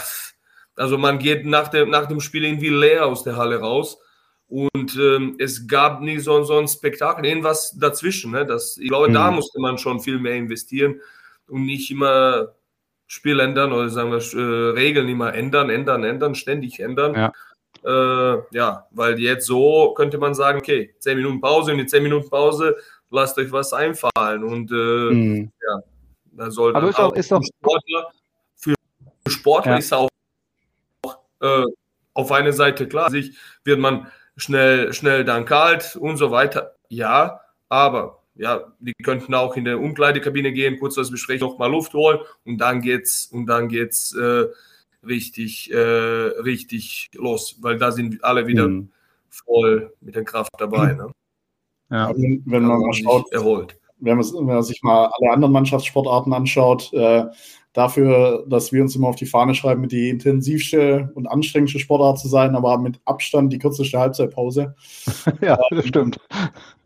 also 0.81 0.97
man 0.97 1.19
geht 1.19 1.45
nach 1.45 1.67
dem, 1.67 1.91
nach 1.91 2.07
dem 2.07 2.19
Spiel 2.19 2.43
irgendwie 2.43 2.69
leer 2.69 3.05
aus 3.05 3.23
der 3.23 3.37
Halle 3.37 3.59
raus. 3.59 3.99
Und 4.47 4.97
ähm, 4.97 5.35
es 5.37 5.67
gab 5.67 6.01
nie 6.01 6.17
so, 6.17 6.41
so 6.43 6.57
ein 6.57 6.67
Spektakel, 6.67 7.23
irgendwas 7.23 7.77
dazwischen. 7.79 8.31
Ne? 8.31 8.47
Das, 8.47 8.77
ich 8.77 8.89
glaube, 8.89 9.07
mhm. 9.09 9.13
da 9.13 9.29
musste 9.29 9.61
man 9.61 9.77
schon 9.77 9.99
viel 9.99 10.17
mehr 10.17 10.33
investieren 10.33 10.99
und 11.47 11.67
nicht 11.67 11.91
immer 11.91 12.55
Spiel 13.05 13.39
ändern 13.39 13.71
oder 13.73 13.89
sagen 13.89 14.11
wir 14.11 14.17
äh, 14.17 14.71
Regeln 14.71 15.07
immer 15.07 15.35
ändern, 15.35 15.69
ändern, 15.69 16.03
ändern, 16.03 16.33
ständig 16.33 16.79
ändern. 16.79 17.13
Ja. 17.13 17.31
Äh, 17.83 18.41
ja, 18.51 18.87
weil 18.89 19.19
jetzt 19.19 19.45
so 19.45 19.93
könnte 19.93 20.17
man 20.17 20.33
sagen, 20.33 20.57
okay, 20.59 20.95
10 20.97 21.15
Minuten 21.15 21.41
Pause, 21.41 21.73
in 21.73 21.77
die 21.77 21.85
10 21.85 22.01
Minuten 22.01 22.29
Pause 22.29 22.75
lasst 23.11 23.37
euch 23.37 23.51
was 23.51 23.71
einfallen. 23.71 24.43
Und 24.43 24.71
äh, 24.71 25.13
mhm. 25.13 25.51
ja, 25.61 25.83
da 26.31 26.49
soll 26.49 26.75
Aber 26.75 26.89
ist 26.89 26.99
auch, 26.99 27.13
ist 27.13 27.27
Sportler, 27.27 28.07
für 28.55 28.73
Sportler 29.27 29.73
ja. 29.73 29.77
ist 29.77 29.93
auch 29.93 30.10
äh, 31.41 31.65
auf 32.13 32.31
eine 32.31 32.53
Seite 32.53 32.87
klar, 32.87 33.09
sich 33.09 33.37
wird 33.63 33.79
man 33.79 34.07
schnell, 34.35 34.93
schnell 34.93 35.23
dann 35.25 35.45
kalt 35.45 35.95
und 35.95 36.17
so 36.17 36.31
weiter. 36.31 36.75
Ja, 36.89 37.41
aber 37.69 38.21
ja, 38.35 38.73
die 38.79 38.93
könnten 38.93 39.33
auch 39.33 39.55
in 39.55 39.65
der 39.65 39.79
Umkleidekabine 39.79 40.51
gehen, 40.51 40.79
kurz 40.79 40.95
das 40.95 41.11
Besprechen, 41.11 41.47
noch 41.47 41.57
mal 41.57 41.69
Luft 41.69 41.93
holen 41.93 42.19
und 42.45 42.57
dann 42.57 42.81
geht's 42.81 43.27
und 43.27 43.45
dann 43.45 43.67
geht's 43.67 44.15
äh, 44.15 44.45
richtig, 45.05 45.71
äh, 45.71 45.77
richtig 45.77 47.09
los, 47.13 47.57
weil 47.61 47.77
da 47.77 47.91
sind 47.91 48.23
alle 48.23 48.47
wieder 48.47 48.67
mhm. 48.67 48.89
voll 49.29 49.93
mit 50.01 50.15
der 50.15 50.23
Kraft 50.23 50.51
dabei. 50.57 50.93
Ne? 50.93 51.11
Ja, 51.89 52.09
wenn, 52.15 52.41
wenn 52.45 52.63
man 52.63 52.79
mal 52.79 52.93
schaut, 52.93 53.31
erholt. 53.31 53.77
Wenn 53.99 54.17
man, 54.17 54.25
wenn 54.25 54.45
man, 54.45 54.63
sich 54.63 54.81
mal 54.81 55.11
alle 55.19 55.31
anderen 55.31 55.53
Mannschaftssportarten 55.53 56.33
anschaut, 56.33 56.91
äh, 56.93 57.25
dafür, 57.73 58.45
dass 58.47 58.71
wir 58.71 58.81
uns 58.81 58.95
immer 58.95 59.07
auf 59.07 59.15
die 59.15 59.25
Fahne 59.25 59.55
schreiben, 59.55 59.81
mit 59.81 59.91
die 59.91 60.09
intensivste 60.09 61.09
und 61.15 61.27
anstrengendste 61.27 61.79
Sportart 61.79 62.19
zu 62.19 62.27
sein, 62.27 62.55
aber 62.55 62.77
mit 62.77 62.99
Abstand 63.05 63.53
die 63.53 63.59
kürzeste 63.59 63.97
Halbzeitpause. 63.97 64.75
ja, 65.41 65.57
das 65.69 65.87
stimmt. 65.87 66.19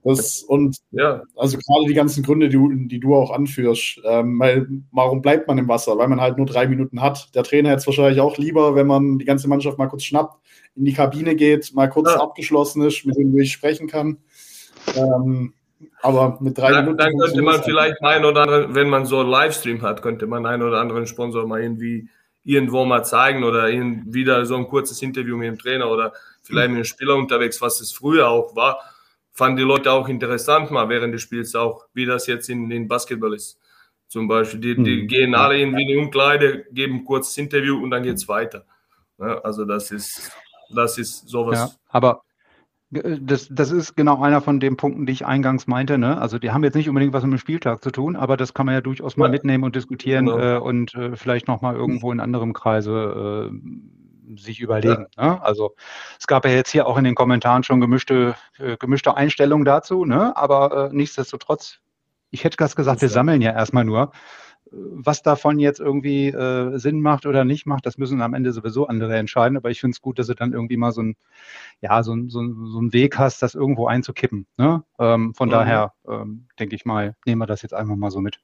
Das, 0.04 0.44
und 0.44 0.78
ja. 0.92 1.24
also 1.36 1.58
gerade 1.58 1.88
die 1.88 1.96
ganzen 1.96 2.22
Gründe, 2.22 2.48
die, 2.48 2.88
die 2.88 3.00
du 3.00 3.16
auch 3.16 3.32
anführst, 3.32 4.00
ähm, 4.06 4.40
weil 4.40 4.68
warum 4.92 5.24
bleibt 5.24 5.48
man 5.48 5.58
im 5.58 5.68
Wasser? 5.68 5.98
Weil 5.98 6.08
man 6.08 6.22
halt 6.22 6.38
nur 6.38 6.46
drei 6.46 6.68
Minuten 6.68 7.02
hat. 7.02 7.34
Der 7.34 7.42
Trainer 7.44 7.70
hätte 7.70 7.80
es 7.80 7.88
wahrscheinlich 7.88 8.22
auch 8.22 8.38
lieber, 8.38 8.76
wenn 8.76 8.86
man 8.86 9.18
die 9.18 9.26
ganze 9.26 9.48
Mannschaft 9.48 9.80
mal 9.80 9.88
kurz 9.88 10.04
schnappt, 10.04 10.40
in 10.76 10.86
die 10.86 10.94
Kabine 10.94 11.36
geht, 11.36 11.74
mal 11.74 11.90
kurz 11.90 12.12
ja. 12.12 12.22
abgeschlossen 12.22 12.84
ist, 12.84 13.04
mit 13.06 13.18
dem 13.18 13.36
ich 13.40 13.52
sprechen 13.52 13.88
kann. 13.88 14.18
Ähm, 14.96 15.54
aber 16.02 16.38
mit 16.40 16.58
drei 16.58 16.72
dann, 16.72 16.86
Minuten. 16.86 16.98
Dann 16.98 17.18
könnte 17.18 17.42
man 17.42 17.64
vielleicht 17.64 18.02
ein 18.02 18.26
oder 18.26 18.42
andere, 18.42 18.76
wenn 18.76 18.90
man 18.90 19.06
so 19.06 19.20
einen 19.20 19.30
Livestream 19.30 19.82
hat, 19.82 20.02
könnte 20.02 20.28
man 20.28 20.46
einen 20.46 20.64
oder 20.64 20.80
anderen 20.80 21.08
Sponsor 21.08 21.48
mal 21.48 21.62
irgendwie 21.62 22.10
irgendwo 22.44 22.86
mal 22.86 23.04
zeigen 23.04 23.44
oder 23.44 23.68
wieder 23.68 24.46
so 24.46 24.56
ein 24.56 24.68
kurzes 24.68 25.02
Interview 25.02 25.36
mit 25.36 25.48
dem 25.48 25.58
Trainer 25.58 25.90
oder 25.90 26.14
vielleicht 26.44 26.70
mit 26.70 26.78
dem 26.78 26.86
Spieler 26.86 27.16
unterwegs, 27.16 27.60
was 27.62 27.82
es 27.82 27.92
früher 27.92 28.30
auch 28.30 28.56
war. 28.56 28.80
Fanden 29.32 29.58
die 29.58 29.64
Leute 29.64 29.92
auch 29.92 30.08
interessant 30.08 30.72
mal 30.72 30.88
während 30.88 31.14
des 31.14 31.24
Spiels 31.24 31.56
auch, 31.56 31.88
wie 31.94 32.06
das 32.06 32.28
jetzt 32.28 32.50
in, 32.50 32.70
in 32.72 32.88
Basketball 32.88 33.34
ist. 33.34 33.60
Zum 34.08 34.28
Beispiel, 34.28 34.60
die, 34.60 34.76
die 34.76 35.04
mhm. 35.04 35.08
gehen 35.08 35.36
alle 35.36 35.58
irgendwie 35.58 35.82
in 35.82 35.88
die 35.88 35.98
Umkleide, 35.98 36.66
geben 36.72 36.98
ein 36.98 37.06
kurzes 37.06 37.36
Interview 37.38 37.82
und 37.84 37.90
dann 37.90 38.04
geht 38.04 38.16
es 38.16 38.28
weiter. 38.28 38.64
Ja, 39.18 39.40
also 39.40 39.66
das 39.66 39.92
ist, 39.92 40.32
das 40.70 40.98
ist 40.98 41.28
sowas. 41.28 41.58
Ja, 41.58 41.70
aber 41.90 42.22
das, 42.92 43.48
das 43.50 43.72
ist 43.72 43.96
genau 43.96 44.22
einer 44.22 44.42
von 44.42 44.60
den 44.60 44.78
Punkten, 44.78 45.06
die 45.06 45.14
ich 45.14 45.26
eingangs 45.26 45.68
meinte. 45.68 45.98
Ne? 45.98 46.20
Also 46.20 46.40
die 46.40 46.52
haben 46.52 46.64
jetzt 46.64 46.76
nicht 46.76 46.88
unbedingt 46.88 47.14
was 47.14 47.24
mit 47.24 47.34
dem 47.34 47.40
Spieltag 47.40 47.84
zu 47.84 47.92
tun, 47.92 48.16
aber 48.16 48.38
das 48.38 48.54
kann 48.54 48.66
man 48.66 48.76
ja 48.76 48.82
durchaus 48.82 49.18
mal 49.18 49.30
mitnehmen 49.30 49.64
und 49.64 49.76
diskutieren 49.76 50.28
genau. 50.28 50.40
äh, 50.40 50.58
und 50.58 50.94
äh, 50.96 51.16
vielleicht 51.16 51.48
nochmal 51.48 51.76
irgendwo 51.76 52.12
in 52.12 52.20
anderem 52.20 52.54
Kreise 52.54 53.52
äh, 53.52 54.38
sich 54.38 54.60
überlegen. 54.60 55.08
Ja. 55.18 55.26
Ne? 55.26 55.42
Also 55.44 55.76
es 56.20 56.28
gab 56.28 56.46
ja 56.46 56.52
jetzt 56.52 56.72
hier 56.72 56.88
auch 56.88 56.98
in 56.98 57.04
den 57.04 57.16
Kommentaren 57.16 57.64
schon 57.64 57.82
gemischte, 57.82 58.36
äh, 58.60 58.78
gemischte 58.78 59.18
Einstellungen 59.18 59.66
dazu, 59.66 60.06
ne? 60.06 60.36
aber 60.38 60.90
äh, 60.92 60.96
nichtsdestotrotz, 60.96 61.80
ich 62.30 62.44
hätte 62.44 62.58
das 62.58 62.76
gesagt, 62.76 63.02
wir 63.02 63.10
sammeln 63.10 63.42
ja 63.42 63.52
erstmal 63.52 63.86
nur 63.86 64.12
was 64.72 65.22
davon 65.22 65.60
jetzt 65.60 65.80
irgendwie 65.80 66.28
äh, 66.28 66.78
Sinn 66.78 67.00
macht 67.00 67.26
oder 67.26 67.46
nicht 67.46 67.66
macht, 67.66 67.86
das 67.86 67.98
müssen 67.98 68.22
am 68.22 68.34
Ende 68.34 68.52
sowieso 68.52 68.88
andere 68.88 69.16
entscheiden. 69.18 69.58
Aber 69.58 69.70
ich 69.70 69.80
finde 69.80 69.96
es 69.96 70.02
gut, 70.02 70.20
dass 70.20 70.28
du 70.28 70.34
dann 70.34 70.54
irgendwie 70.54 70.78
mal 70.78 70.92
so 70.92 71.02
ein, 71.02 71.16
ja, 71.82 72.04
so, 72.04 72.14
ein, 72.14 72.30
so, 72.30 72.40
so 72.66 72.80
einen 72.80 72.94
Weg 72.94 73.18
hast, 73.18 73.42
das 73.42 73.56
irgendwo 73.56 73.88
einzukippen. 73.88 74.48
Ne? 74.58 74.84
Ähm, 75.00 75.34
von 75.34 75.50
mhm. 75.50 75.54
daher 75.54 75.94
ähm, 76.08 76.48
denke 76.60 76.76
ich 76.76 76.86
mal, 76.86 77.16
nehmen 77.26 77.42
wir 77.42 77.48
das 77.48 77.62
jetzt 77.62 77.74
einfach 77.74 77.96
mal 77.96 78.12
so 78.12 78.20
mit. 78.22 78.40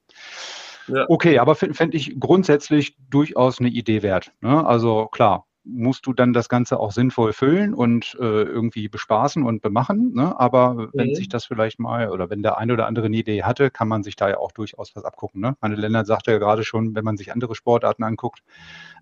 Ja. 0.87 1.05
Okay, 1.07 1.39
aber 1.39 1.55
fände 1.55 1.95
ich 1.95 2.19
grundsätzlich 2.19 2.97
durchaus 3.09 3.59
eine 3.59 3.69
Idee 3.69 4.01
wert. 4.01 4.31
Ne? 4.41 4.65
Also 4.65 5.07
klar, 5.07 5.45
musst 5.63 6.05
du 6.07 6.13
dann 6.13 6.33
das 6.33 6.49
Ganze 6.49 6.79
auch 6.79 6.91
sinnvoll 6.91 7.33
füllen 7.33 7.73
und 7.73 8.17
äh, 8.19 8.23
irgendwie 8.23 8.87
bespaßen 8.87 9.43
und 9.43 9.61
bemachen. 9.61 10.13
Ne? 10.13 10.39
Aber 10.39 10.73
mhm. 10.73 10.89
wenn 10.93 11.15
sich 11.15 11.29
das 11.29 11.45
vielleicht 11.45 11.79
mal 11.79 12.09
oder 12.09 12.29
wenn 12.29 12.41
der 12.41 12.57
eine 12.57 12.73
oder 12.73 12.87
andere 12.87 13.05
eine 13.05 13.17
Idee 13.17 13.43
hatte, 13.43 13.69
kann 13.69 13.87
man 13.87 14.03
sich 14.03 14.15
da 14.15 14.29
ja 14.29 14.37
auch 14.37 14.51
durchaus 14.51 14.95
was 14.95 15.05
abgucken. 15.05 15.41
Ne? 15.41 15.55
Meine 15.61 15.75
Länder 15.75 16.03
sagte 16.05 16.31
ja 16.31 16.39
gerade 16.39 16.63
schon, 16.63 16.95
wenn 16.95 17.03
man 17.03 17.17
sich 17.17 17.31
andere 17.31 17.55
Sportarten 17.55 18.03
anguckt, 18.03 18.39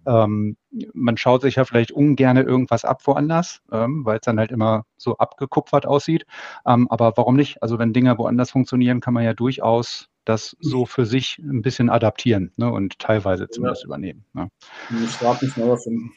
ähm, 0.05 0.57
man 0.93 1.17
schaut 1.17 1.41
sich 1.41 1.55
ja 1.55 1.65
vielleicht 1.65 1.91
ungern 1.91 2.37
irgendwas 2.37 2.85
ab 2.85 3.05
woanders, 3.05 3.61
ähm, 3.71 4.05
weil 4.05 4.17
es 4.17 4.25
dann 4.25 4.37
halt 4.39 4.51
immer 4.51 4.85
so 4.97 5.17
abgekupfert 5.17 5.85
aussieht. 5.85 6.25
Ähm, 6.65 6.89
aber 6.89 7.13
warum 7.15 7.35
nicht? 7.35 7.63
Also 7.63 7.79
wenn 7.79 7.93
Dinge 7.93 8.17
woanders 8.17 8.51
funktionieren, 8.51 8.99
kann 8.99 9.13
man 9.13 9.23
ja 9.23 9.33
durchaus 9.33 10.09
das 10.25 10.55
so 10.59 10.85
für 10.85 11.05
sich 11.05 11.39
ein 11.39 11.61
bisschen 11.61 11.89
adaptieren 11.89 12.51
ne? 12.57 12.71
und 12.71 12.99
teilweise 12.99 13.47
zumindest 13.49 13.83
ja. 13.83 13.87
übernehmen. 13.87 14.25
Ne? 14.33 14.49
Ich 14.89 15.21
nicht 15.41 15.57
neu 15.57 15.69
erfinden. 15.69 16.11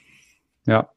Ja. 0.66 0.90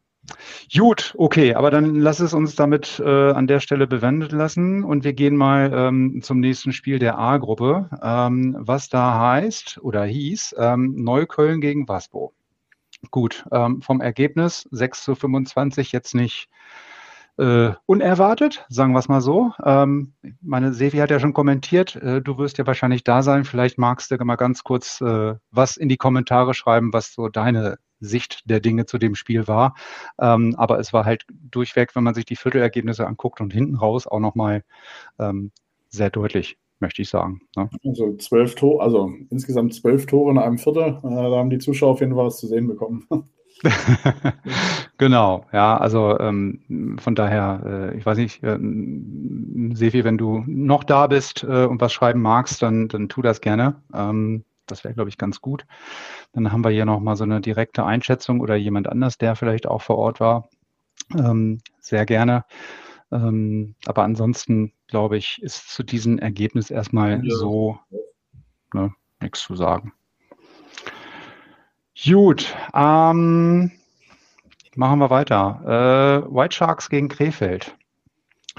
Gut, 0.76 1.14
okay, 1.18 1.54
aber 1.54 1.70
dann 1.70 1.96
lass 1.96 2.20
es 2.20 2.34
uns 2.34 2.56
damit 2.56 3.00
äh, 3.00 3.32
an 3.32 3.48
der 3.48 3.60
Stelle 3.60 3.86
bewendet 3.86 4.32
lassen 4.32 4.84
und 4.84 5.04
wir 5.04 5.14
gehen 5.14 5.36
mal 5.36 5.72
ähm, 5.74 6.22
zum 6.24 6.40
nächsten 6.40 6.74
Spiel 6.74 6.98
der 6.98 7.18
A-Gruppe, 7.20 7.90
ähm, 8.02 8.56
was 8.60 8.90
da 8.90 9.20
heißt 9.20 9.80
oder 9.82 10.04
hieß 10.04 10.56
ähm, 10.58 10.96
Neukölln 10.96 11.62
gegen 11.62 11.88
Waspo. 11.88 12.34
Gut, 13.12 13.46
ähm, 13.52 13.82
vom 13.82 14.02
Ergebnis 14.02 14.68
6 14.72 15.04
zu 15.04 15.16
25 15.16 15.92
jetzt 15.92 16.16
nicht 16.16 16.50
äh, 17.38 17.74
unerwartet, 17.86 18.66
sagen 18.70 18.94
wir 18.94 19.00
es 19.00 19.10
mal 19.10 19.22
so. 19.22 19.52
Ähm, 19.64 20.14
meine 20.42 20.74
Sevi 20.74 20.98
hat 20.98 21.12
ja 21.12 21.20
schon 21.20 21.34
kommentiert, 21.34 21.96
äh, 21.98 22.22
du 22.22 22.38
wirst 22.38 22.58
ja 22.58 22.66
wahrscheinlich 22.66 23.04
da 23.04 23.22
sein. 23.22 23.44
Vielleicht 23.46 23.78
magst 23.78 24.10
du 24.10 24.18
mal 24.24 24.38
ganz 24.38 24.64
kurz 24.64 25.02
äh, 25.02 25.36
was 25.52 25.78
in 25.78 25.90
die 25.90 25.98
Kommentare 25.98 26.54
schreiben, 26.54 26.94
was 26.94 27.14
so 27.14 27.28
deine 27.28 27.78
Sicht 28.06 28.50
der 28.50 28.60
Dinge 28.60 28.86
zu 28.86 28.98
dem 28.98 29.16
Spiel 29.16 29.48
war. 29.48 29.76
Ähm, 30.20 30.56
aber 30.58 30.80
es 30.80 30.94
war 30.94 31.06
halt 31.06 31.26
durchweg, 31.30 31.96
wenn 31.96 32.04
man 32.04 32.14
sich 32.14 32.26
die 32.26 32.36
Viertelergebnisse 32.36 33.06
anguckt 33.06 33.42
und 33.42 33.54
hinten 33.54 33.76
raus 33.76 34.08
auch 34.08 34.20
nochmal 34.20 34.64
ähm, 35.20 35.52
sehr 35.90 36.10
deutlich, 36.10 36.58
möchte 36.80 37.02
ich 37.02 37.10
sagen. 37.10 37.42
Ne? 37.56 37.70
Also 37.86 38.16
zwölf 38.18 38.56
Tore, 38.56 38.84
also 38.84 39.12
insgesamt 39.30 39.74
zwölf 39.74 40.06
Tore 40.06 40.32
in 40.32 40.38
einem 40.38 40.58
Viertel. 40.58 41.00
Äh, 41.04 41.10
da 41.10 41.38
haben 41.38 41.50
die 41.50 41.60
Zuschauer 41.60 41.92
auf 41.92 42.00
jeden 42.00 42.16
Fall 42.16 42.26
was 42.26 42.40
zu 42.40 42.48
sehen 42.48 42.68
bekommen. 42.68 43.08
genau, 44.98 45.46
ja, 45.54 45.78
also 45.78 46.20
ähm, 46.20 46.98
von 47.00 47.16
daher, 47.16 47.92
äh, 47.94 47.98
ich 47.98 48.06
weiß 48.06 48.18
nicht, 48.18 48.44
äh, 48.44 48.58
Sefi, 49.74 50.04
wenn 50.04 50.18
du 50.18 50.44
noch 50.46 50.84
da 50.84 51.08
bist 51.08 51.44
äh, 51.44 51.66
und 51.66 51.82
was 51.82 51.94
schreiben 51.94 52.22
magst, 52.22 52.62
dann, 52.62 52.88
dann 52.88 53.10
tu 53.10 53.22
das 53.22 53.42
gerne. 53.42 53.82
Ähm, 53.94 54.44
das 54.68 54.84
wäre, 54.84 54.94
glaube 54.94 55.10
ich, 55.10 55.18
ganz 55.18 55.42
gut. 55.42 55.66
Dann 56.34 56.52
haben 56.52 56.64
wir 56.64 56.72
hier 56.72 56.86
nochmal 56.86 57.16
so 57.16 57.24
eine 57.24 57.42
direkte 57.42 57.86
Einschätzung 57.86 58.40
oder 58.40 58.56
jemand 58.56 58.88
anders, 58.88 59.18
der 59.18 59.36
vielleicht 59.36 59.68
auch 59.68 59.82
vor 59.82 59.98
Ort 59.98 60.20
war. 60.20 60.50
Ähm, 61.14 61.60
sehr 61.80 62.06
gerne. 62.06 62.46
Ähm, 63.12 63.76
aber 63.86 64.04
ansonsten, 64.04 64.74
glaube 64.88 65.18
ich, 65.18 65.42
ist 65.42 65.70
zu 65.70 65.84
diesem 65.84 66.18
Ergebnis 66.20 66.72
erstmal 66.72 67.26
ja. 67.26 67.36
so 67.36 67.80
ne, 68.74 68.94
nichts 69.22 69.42
zu 69.42 69.56
sagen. 69.56 69.94
Gut, 72.04 72.54
ähm, 72.74 73.72
machen 74.76 75.00
wir 75.00 75.10
weiter. 75.10 76.26
Äh, 76.28 76.36
White 76.36 76.56
Sharks 76.56 76.90
gegen 76.90 77.08
Krefeld. 77.08 77.76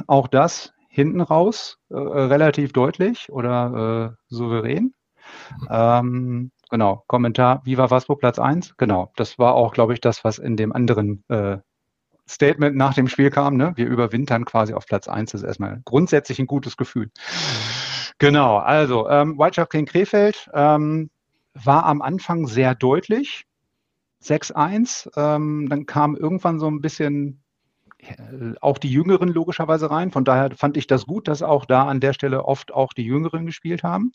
Auch 0.06 0.28
das 0.28 0.72
hinten 0.88 1.20
raus 1.20 1.78
äh, 1.90 1.96
relativ 1.96 2.72
deutlich 2.72 3.30
oder 3.30 4.16
äh, 4.16 4.34
souverän. 4.34 4.94
Ähm, 5.70 6.50
genau, 6.70 7.04
Kommentar, 7.06 7.62
Viva 7.64 7.90
Waspo 7.90 8.16
Platz 8.16 8.38
1. 8.38 8.76
Genau, 8.76 9.12
das 9.16 9.38
war 9.38 9.54
auch, 9.54 9.72
glaube 9.72 9.92
ich, 9.92 10.00
das, 10.00 10.24
was 10.24 10.38
in 10.38 10.56
dem 10.56 10.72
anderen 10.72 11.24
äh, 11.28 11.58
Statement 12.28 12.76
nach 12.76 12.94
dem 12.94 13.08
Spiel 13.08 13.30
kam, 13.30 13.56
ne? 13.56 13.72
wir 13.76 13.86
überwintern 13.86 14.44
quasi 14.44 14.74
auf 14.74 14.86
Platz 14.86 15.08
1, 15.08 15.32
das 15.32 15.42
ist 15.42 15.46
erstmal 15.46 15.80
grundsätzlich 15.84 16.38
ein 16.38 16.46
gutes 16.46 16.76
Gefühl. 16.76 17.10
Genau, 18.18 18.58
also 18.58 19.08
ähm, 19.08 19.38
White 19.38 19.66
gegen 19.70 19.86
Krefeld 19.86 20.50
ähm, 20.52 21.10
war 21.54 21.84
am 21.84 22.02
Anfang 22.02 22.46
sehr 22.46 22.74
deutlich, 22.74 23.44
6-1, 24.24 25.10
ähm, 25.16 25.68
dann 25.68 25.86
kam 25.86 26.16
irgendwann 26.16 26.58
so 26.58 26.66
ein 26.66 26.80
bisschen 26.80 27.42
auch 28.60 28.78
die 28.78 28.90
Jüngeren 28.90 29.28
logischerweise 29.28 29.90
rein. 29.90 30.10
Von 30.10 30.24
daher 30.24 30.50
fand 30.56 30.76
ich 30.76 30.86
das 30.86 31.06
gut, 31.06 31.28
dass 31.28 31.42
auch 31.42 31.64
da 31.64 31.84
an 31.84 32.00
der 32.00 32.12
Stelle 32.12 32.44
oft 32.44 32.72
auch 32.72 32.92
die 32.92 33.04
Jüngeren 33.04 33.46
gespielt 33.46 33.82
haben. 33.82 34.12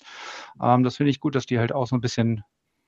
Ähm, 0.61 0.83
das 0.83 0.97
finde 0.97 1.09
ich 1.09 1.19
gut, 1.19 1.35
dass 1.35 1.45
die 1.45 1.59
halt 1.59 1.73
auch 1.73 1.87
so 1.87 1.95
ein 1.95 2.01
bisschen 2.01 2.43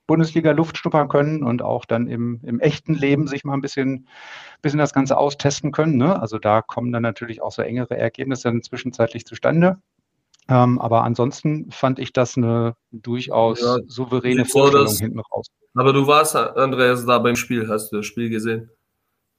Bundesliga-Luft 0.08 0.78
schnuppern 0.78 1.08
können 1.08 1.44
und 1.44 1.62
auch 1.62 1.86
dann 1.86 2.08
im, 2.08 2.40
im 2.44 2.60
echten 2.60 2.94
Leben 2.94 3.28
sich 3.28 3.46
mal 3.46 3.54
ein 3.54 3.62
bisschen, 3.62 4.08
bisschen 4.62 4.80
das 4.80 4.94
Ganze 4.94 5.18
austesten 5.18 5.72
können. 5.72 5.98
Ne? 5.98 6.20
Also 6.20 6.40
da 6.40 6.62
kommen 6.62 6.92
dann 6.92 7.04
natürlich 7.04 7.42
auch 7.42 7.52
so 7.52 7.62
engere 7.62 7.98
Ergebnisse 7.98 8.50
dann 8.50 8.62
zwischenzeitlich 8.62 9.26
zustande. 9.26 9.78
Ähm, 10.50 10.80
aber 10.80 11.04
ansonsten 11.04 11.72
fand 11.72 12.00
ich 12.00 12.12
das 12.12 12.36
eine 12.36 12.76
durchaus 12.92 13.62
ja, 13.62 13.78
souveräne 13.88 14.44
Vorstellung 14.44 14.88
das, 14.88 15.00
hinten 15.00 15.20
raus. 15.20 15.48
Aber 15.74 15.94
du 15.94 16.06
warst, 16.06 16.36
Andreas, 16.36 17.06
da 17.06 17.18
beim 17.20 17.38
Spiel, 17.38 17.70
hast 17.70 17.92
du 17.92 17.98
das 17.98 18.06
Spiel 18.06 18.30
gesehen? 18.30 18.70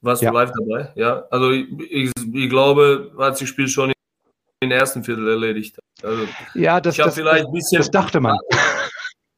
Warst 0.05 0.21
ja. 0.21 0.29
du 0.29 0.37
live 0.37 0.51
dabei? 0.51 0.91
Ja. 0.93 1.25
Also 1.31 1.49
ich, 1.49 1.67
ich, 1.89 2.11
ich 2.31 2.49
glaube, 2.49 3.11
hat 3.17 3.37
sich 3.37 3.47
das 3.47 3.53
Spiel 3.53 3.67
schon 3.67 3.89
in 3.89 4.69
den 4.69 4.71
ersten 4.71 5.03
Viertel 5.03 5.27
erledigt. 5.27 5.79
Also 6.03 6.27
ja, 6.53 6.79
das, 6.79 6.97
das, 6.97 7.15
vielleicht 7.15 7.47
ein 7.47 7.51
bisschen, 7.51 7.79
das 7.79 7.91
dachte 7.91 8.19
man. 8.19 8.37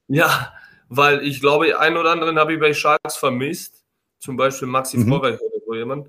Ja, 0.10 0.54
weil 0.88 1.22
ich 1.28 1.42
glaube, 1.42 1.78
einen 1.78 1.98
oder 1.98 2.12
anderen 2.12 2.40
habe 2.40 2.54
ich 2.54 2.62
bei 2.62 2.74
Sharks 2.74 3.18
vermisst. 3.18 3.84
Zum 4.20 4.38
Beispiel 4.38 4.70
Maxi 4.70 4.98
mhm. 4.98 5.10
Vorreich 5.10 5.38
oder 5.42 5.58
so 5.66 5.76
jemand. 5.76 6.08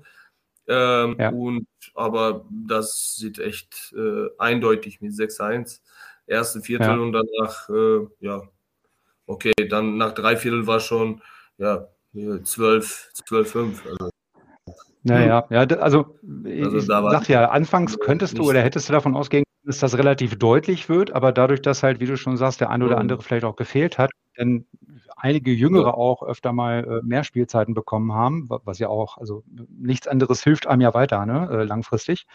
Ähm, 0.67 1.17
ja. 1.19 1.29
und, 1.31 1.67
aber 1.95 2.45
das 2.49 3.15
sieht 3.17 3.39
echt 3.39 3.93
äh, 3.97 4.29
eindeutig 4.37 5.01
mit 5.01 5.11
6-1. 5.11 5.81
Erste 6.27 6.61
Viertel 6.61 6.87
ja. 6.87 6.93
und 6.93 7.11
danach, 7.11 7.67
äh, 7.67 8.07
ja, 8.21 8.41
okay, 9.25 9.51
dann 9.69 9.97
nach 9.97 10.13
drei 10.13 10.37
Viertel 10.37 10.65
war 10.65 10.79
schon, 10.79 11.21
ja, 11.57 11.89
12, 12.13 13.09
12, 13.25 13.51
5. 13.51 13.85
Also, 13.85 14.09
naja, 15.03 15.45
ja, 15.49 15.59
also, 15.61 16.05
also 16.45 16.77
ich 16.77 16.85
sag 16.85 17.27
ja, 17.29 17.49
anfangs 17.49 17.99
könntest 17.99 18.37
du 18.37 18.49
oder 18.49 18.61
hättest 18.61 18.89
du 18.89 18.93
davon 18.93 19.15
ausgehen, 19.15 19.43
dass 19.63 19.79
das 19.79 19.97
relativ 19.97 20.37
deutlich 20.37 20.89
wird, 20.89 21.11
aber 21.13 21.31
dadurch, 21.31 21.61
dass 21.61 21.83
halt, 21.83 21.99
wie 21.99 22.05
du 22.05 22.17
schon 22.17 22.37
sagst, 22.37 22.61
der 22.61 22.69
eine 22.69 22.85
oder 22.85 22.97
andere 22.97 23.21
vielleicht 23.21 23.45
auch 23.45 23.55
gefehlt 23.55 23.97
hat, 23.97 24.11
denn 24.37 24.65
einige 25.15 25.51
Jüngere 25.51 25.95
auch 25.97 26.23
öfter 26.23 26.53
mal 26.53 26.85
äh, 26.85 27.05
mehr 27.05 27.23
Spielzeiten 27.23 27.73
bekommen 27.73 28.13
haben, 28.13 28.47
was 28.49 28.79
ja 28.79 28.87
auch, 28.89 29.17
also 29.17 29.43
nichts 29.69 30.07
anderes 30.07 30.43
hilft 30.43 30.67
einem 30.67 30.81
ja 30.81 30.93
weiter, 30.93 31.25
ne, 31.25 31.49
äh, 31.51 31.63
langfristig, 31.63 32.25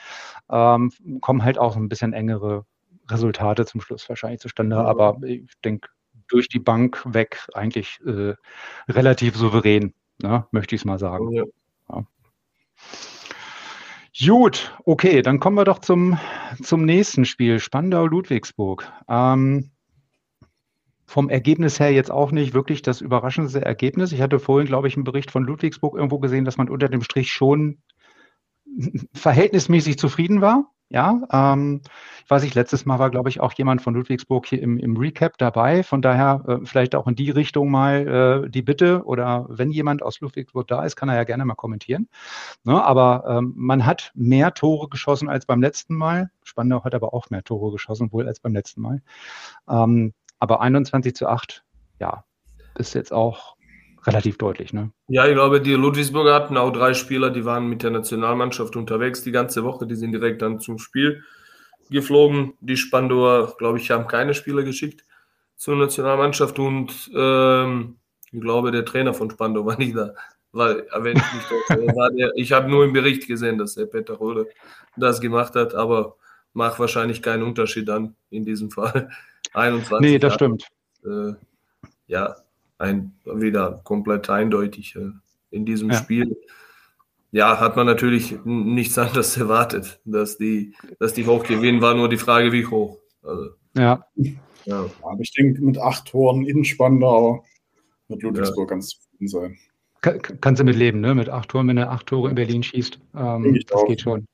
ähm, 0.50 0.92
kommen 1.20 1.44
halt 1.44 1.58
auch 1.58 1.76
ein 1.76 1.88
bisschen 1.88 2.12
engere 2.12 2.64
Resultate 3.10 3.66
zum 3.66 3.80
Schluss 3.80 4.08
wahrscheinlich 4.08 4.40
zustande. 4.40 4.76
Aber 4.76 5.18
ich 5.24 5.46
denke, 5.64 5.88
durch 6.28 6.48
die 6.48 6.58
Bank 6.58 7.02
weg 7.06 7.46
eigentlich 7.54 8.00
äh, 8.06 8.34
relativ 8.88 9.36
souverän, 9.36 9.94
ne, 10.22 10.46
möchte 10.50 10.74
ich 10.74 10.82
es 10.82 10.84
mal 10.84 10.98
sagen. 10.98 11.30
Ja. 11.32 11.44
Gut, 14.18 14.72
okay, 14.84 15.22
dann 15.22 15.40
kommen 15.40 15.56
wir 15.56 15.64
doch 15.64 15.80
zum, 15.80 16.18
zum 16.62 16.84
nächsten 16.84 17.24
Spiel, 17.24 17.58
Spandau-Ludwigsburg. 17.58 18.90
Ähm, 19.08 19.72
vom 21.06 21.28
Ergebnis 21.28 21.80
her 21.80 21.92
jetzt 21.92 22.10
auch 22.10 22.30
nicht 22.30 22.54
wirklich 22.54 22.82
das 22.82 23.00
überraschendste 23.00 23.64
Ergebnis. 23.64 24.12
Ich 24.12 24.20
hatte 24.20 24.38
vorhin, 24.38 24.66
glaube 24.66 24.88
ich, 24.88 24.96
einen 24.96 25.04
Bericht 25.04 25.30
von 25.30 25.44
Ludwigsburg 25.44 25.96
irgendwo 25.96 26.18
gesehen, 26.18 26.44
dass 26.44 26.56
man 26.56 26.68
unter 26.68 26.88
dem 26.88 27.02
Strich 27.02 27.30
schon 27.30 27.78
verhältnismäßig 29.12 29.98
zufrieden 29.98 30.40
war. 30.40 30.73
Ja, 30.94 31.20
ähm, 31.32 31.80
ich 32.22 32.30
weiß 32.30 32.44
nicht, 32.44 32.54
letztes 32.54 32.86
Mal 32.86 33.00
war, 33.00 33.10
glaube 33.10 33.28
ich, 33.28 33.40
auch 33.40 33.52
jemand 33.54 33.82
von 33.82 33.94
Ludwigsburg 33.94 34.46
hier 34.46 34.62
im, 34.62 34.78
im 34.78 34.96
Recap 34.96 35.36
dabei. 35.38 35.82
Von 35.82 36.02
daher 36.02 36.44
äh, 36.46 36.58
vielleicht 36.64 36.94
auch 36.94 37.08
in 37.08 37.16
die 37.16 37.30
Richtung 37.30 37.68
mal 37.68 38.44
äh, 38.44 38.48
die 38.48 38.62
Bitte 38.62 39.02
oder 39.04 39.44
wenn 39.48 39.72
jemand 39.72 40.04
aus 40.04 40.20
Ludwigsburg 40.20 40.68
da 40.68 40.84
ist, 40.84 40.94
kann 40.94 41.08
er 41.08 41.16
ja 41.16 41.24
gerne 41.24 41.44
mal 41.46 41.56
kommentieren. 41.56 42.08
Ne, 42.62 42.80
aber 42.80 43.24
ähm, 43.26 43.54
man 43.56 43.84
hat 43.84 44.12
mehr 44.14 44.54
Tore 44.54 44.88
geschossen 44.88 45.28
als 45.28 45.46
beim 45.46 45.60
letzten 45.60 45.96
Mal. 45.96 46.30
Spandau 46.44 46.84
hat 46.84 46.94
aber 46.94 47.12
auch 47.12 47.28
mehr 47.28 47.42
Tore 47.42 47.72
geschossen, 47.72 48.12
wohl 48.12 48.28
als 48.28 48.38
beim 48.38 48.52
letzten 48.52 48.80
Mal. 48.80 49.02
Ähm, 49.68 50.14
aber 50.38 50.60
21 50.60 51.16
zu 51.16 51.26
8, 51.26 51.64
ja, 51.98 52.22
ist 52.78 52.94
jetzt 52.94 53.12
auch 53.12 53.53
relativ 54.06 54.38
deutlich. 54.38 54.72
Ne? 54.72 54.90
Ja, 55.08 55.26
ich 55.26 55.34
glaube, 55.34 55.60
die 55.60 55.74
Ludwigsburger 55.74 56.34
hatten 56.34 56.56
auch 56.56 56.70
drei 56.70 56.94
Spieler, 56.94 57.30
die 57.30 57.44
waren 57.44 57.68
mit 57.68 57.82
der 57.82 57.90
Nationalmannschaft 57.90 58.76
unterwegs 58.76 59.22
die 59.22 59.32
ganze 59.32 59.64
Woche. 59.64 59.86
Die 59.86 59.96
sind 59.96 60.12
direkt 60.12 60.42
dann 60.42 60.60
zum 60.60 60.78
Spiel 60.78 61.22
geflogen. 61.90 62.54
Die 62.60 62.76
Spandauer, 62.76 63.56
glaube 63.56 63.78
ich, 63.78 63.90
haben 63.90 64.06
keine 64.06 64.34
Spieler 64.34 64.62
geschickt 64.62 65.04
zur 65.56 65.76
Nationalmannschaft 65.76 66.58
und 66.58 67.10
ähm, 67.14 67.96
ich 68.32 68.40
glaube, 68.40 68.72
der 68.72 68.84
Trainer 68.84 69.14
von 69.14 69.30
Spandau 69.30 69.64
war 69.64 69.78
nicht 69.78 69.96
da. 69.96 70.14
Weil, 70.52 70.86
wenn 70.98 71.16
ich 71.16 71.32
nicht 71.32 71.50
das, 71.68 72.12
der, 72.16 72.32
ich 72.36 72.52
habe 72.52 72.70
nur 72.70 72.84
im 72.84 72.92
Bericht 72.92 73.26
gesehen, 73.26 73.58
dass 73.58 73.74
der 73.74 73.86
Peter 73.86 74.14
Rode 74.14 74.48
das 74.96 75.20
gemacht 75.20 75.56
hat, 75.56 75.74
aber 75.74 76.16
macht 76.52 76.78
wahrscheinlich 76.78 77.22
keinen 77.22 77.42
Unterschied 77.42 77.88
dann 77.88 78.14
in 78.30 78.44
diesem 78.44 78.70
Fall. 78.70 79.10
21. 79.52 79.98
Nee, 80.00 80.18
das 80.18 80.34
Jahre, 80.34 80.56
stimmt. 80.56 80.68
Äh, 81.04 81.34
ja, 82.06 82.36
ein, 82.78 83.14
wieder 83.24 83.80
komplett 83.84 84.30
eindeutig 84.30 84.96
äh, 84.96 85.10
in 85.50 85.64
diesem 85.64 85.90
ja. 85.90 85.96
Spiel. 85.96 86.36
Ja, 87.30 87.58
hat 87.58 87.76
man 87.76 87.86
natürlich 87.86 88.38
nichts 88.44 88.96
anderes 88.96 89.36
erwartet, 89.36 90.00
dass 90.04 90.38
die, 90.38 90.74
dass 91.00 91.14
die 91.14 91.26
hoch 91.26 91.42
gewinnen, 91.42 91.80
war 91.80 91.94
nur 91.94 92.08
die 92.08 92.16
Frage, 92.16 92.52
wie 92.52 92.66
hoch. 92.66 92.98
Also, 93.22 93.50
ja. 93.76 94.06
ja. 94.64 94.86
Aber 95.02 95.20
ich 95.20 95.32
denke, 95.32 95.60
mit 95.60 95.78
acht 95.78 96.06
Toren 96.06 96.46
in 96.46 96.64
Spandau 96.64 97.44
wird 98.08 98.22
Ludwigsburg 98.22 98.70
ja. 98.70 98.74
ganz 98.74 98.90
zufrieden 98.90 99.28
sein. 99.28 99.58
Kann, 100.00 100.20
kannst 100.40 100.60
du 100.60 100.64
mit 100.64 100.76
leben, 100.76 101.00
ne? 101.00 101.14
Mit 101.14 101.28
acht 101.28 101.48
Toren, 101.48 101.68
wenn 101.68 101.78
er 101.78 101.90
acht 101.90 102.06
Tore 102.06 102.28
in 102.28 102.34
Berlin 102.34 102.62
schießt. 102.62 102.98
Ähm, 103.16 103.58
das 103.68 103.80
auch. 103.80 103.88
geht 103.88 104.02
schon. 104.02 104.26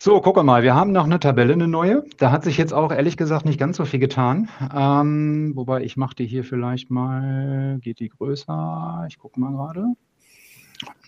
So, 0.00 0.20
guck 0.20 0.40
mal, 0.44 0.62
wir 0.62 0.76
haben 0.76 0.92
noch 0.92 1.06
eine 1.06 1.18
Tabelle, 1.18 1.54
eine 1.54 1.66
neue. 1.66 2.04
Da 2.18 2.30
hat 2.30 2.44
sich 2.44 2.56
jetzt 2.56 2.72
auch 2.72 2.92
ehrlich 2.92 3.16
gesagt 3.16 3.44
nicht 3.44 3.58
ganz 3.58 3.76
so 3.76 3.84
viel 3.84 3.98
getan. 3.98 4.48
Ähm, 4.72 5.56
wobei 5.56 5.82
ich 5.82 5.96
mache 5.96 6.14
die 6.14 6.26
hier 6.26 6.44
vielleicht 6.44 6.88
mal, 6.88 7.78
geht 7.80 7.98
die 7.98 8.08
größer? 8.08 9.06
Ich 9.08 9.18
gucke 9.18 9.40
mal 9.40 9.50
gerade. 9.50 9.86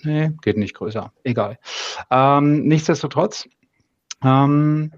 Nee, 0.02 0.32
geht 0.42 0.56
nicht 0.56 0.74
größer. 0.74 1.12
Egal. 1.22 1.60
Ähm, 2.10 2.64
nichtsdestotrotz, 2.66 3.48
ähm, 4.24 4.90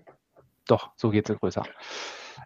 doch, 0.67 0.93
so 0.97 1.11
geht 1.11 1.27
sie 1.27 1.37
größer. 1.37 1.65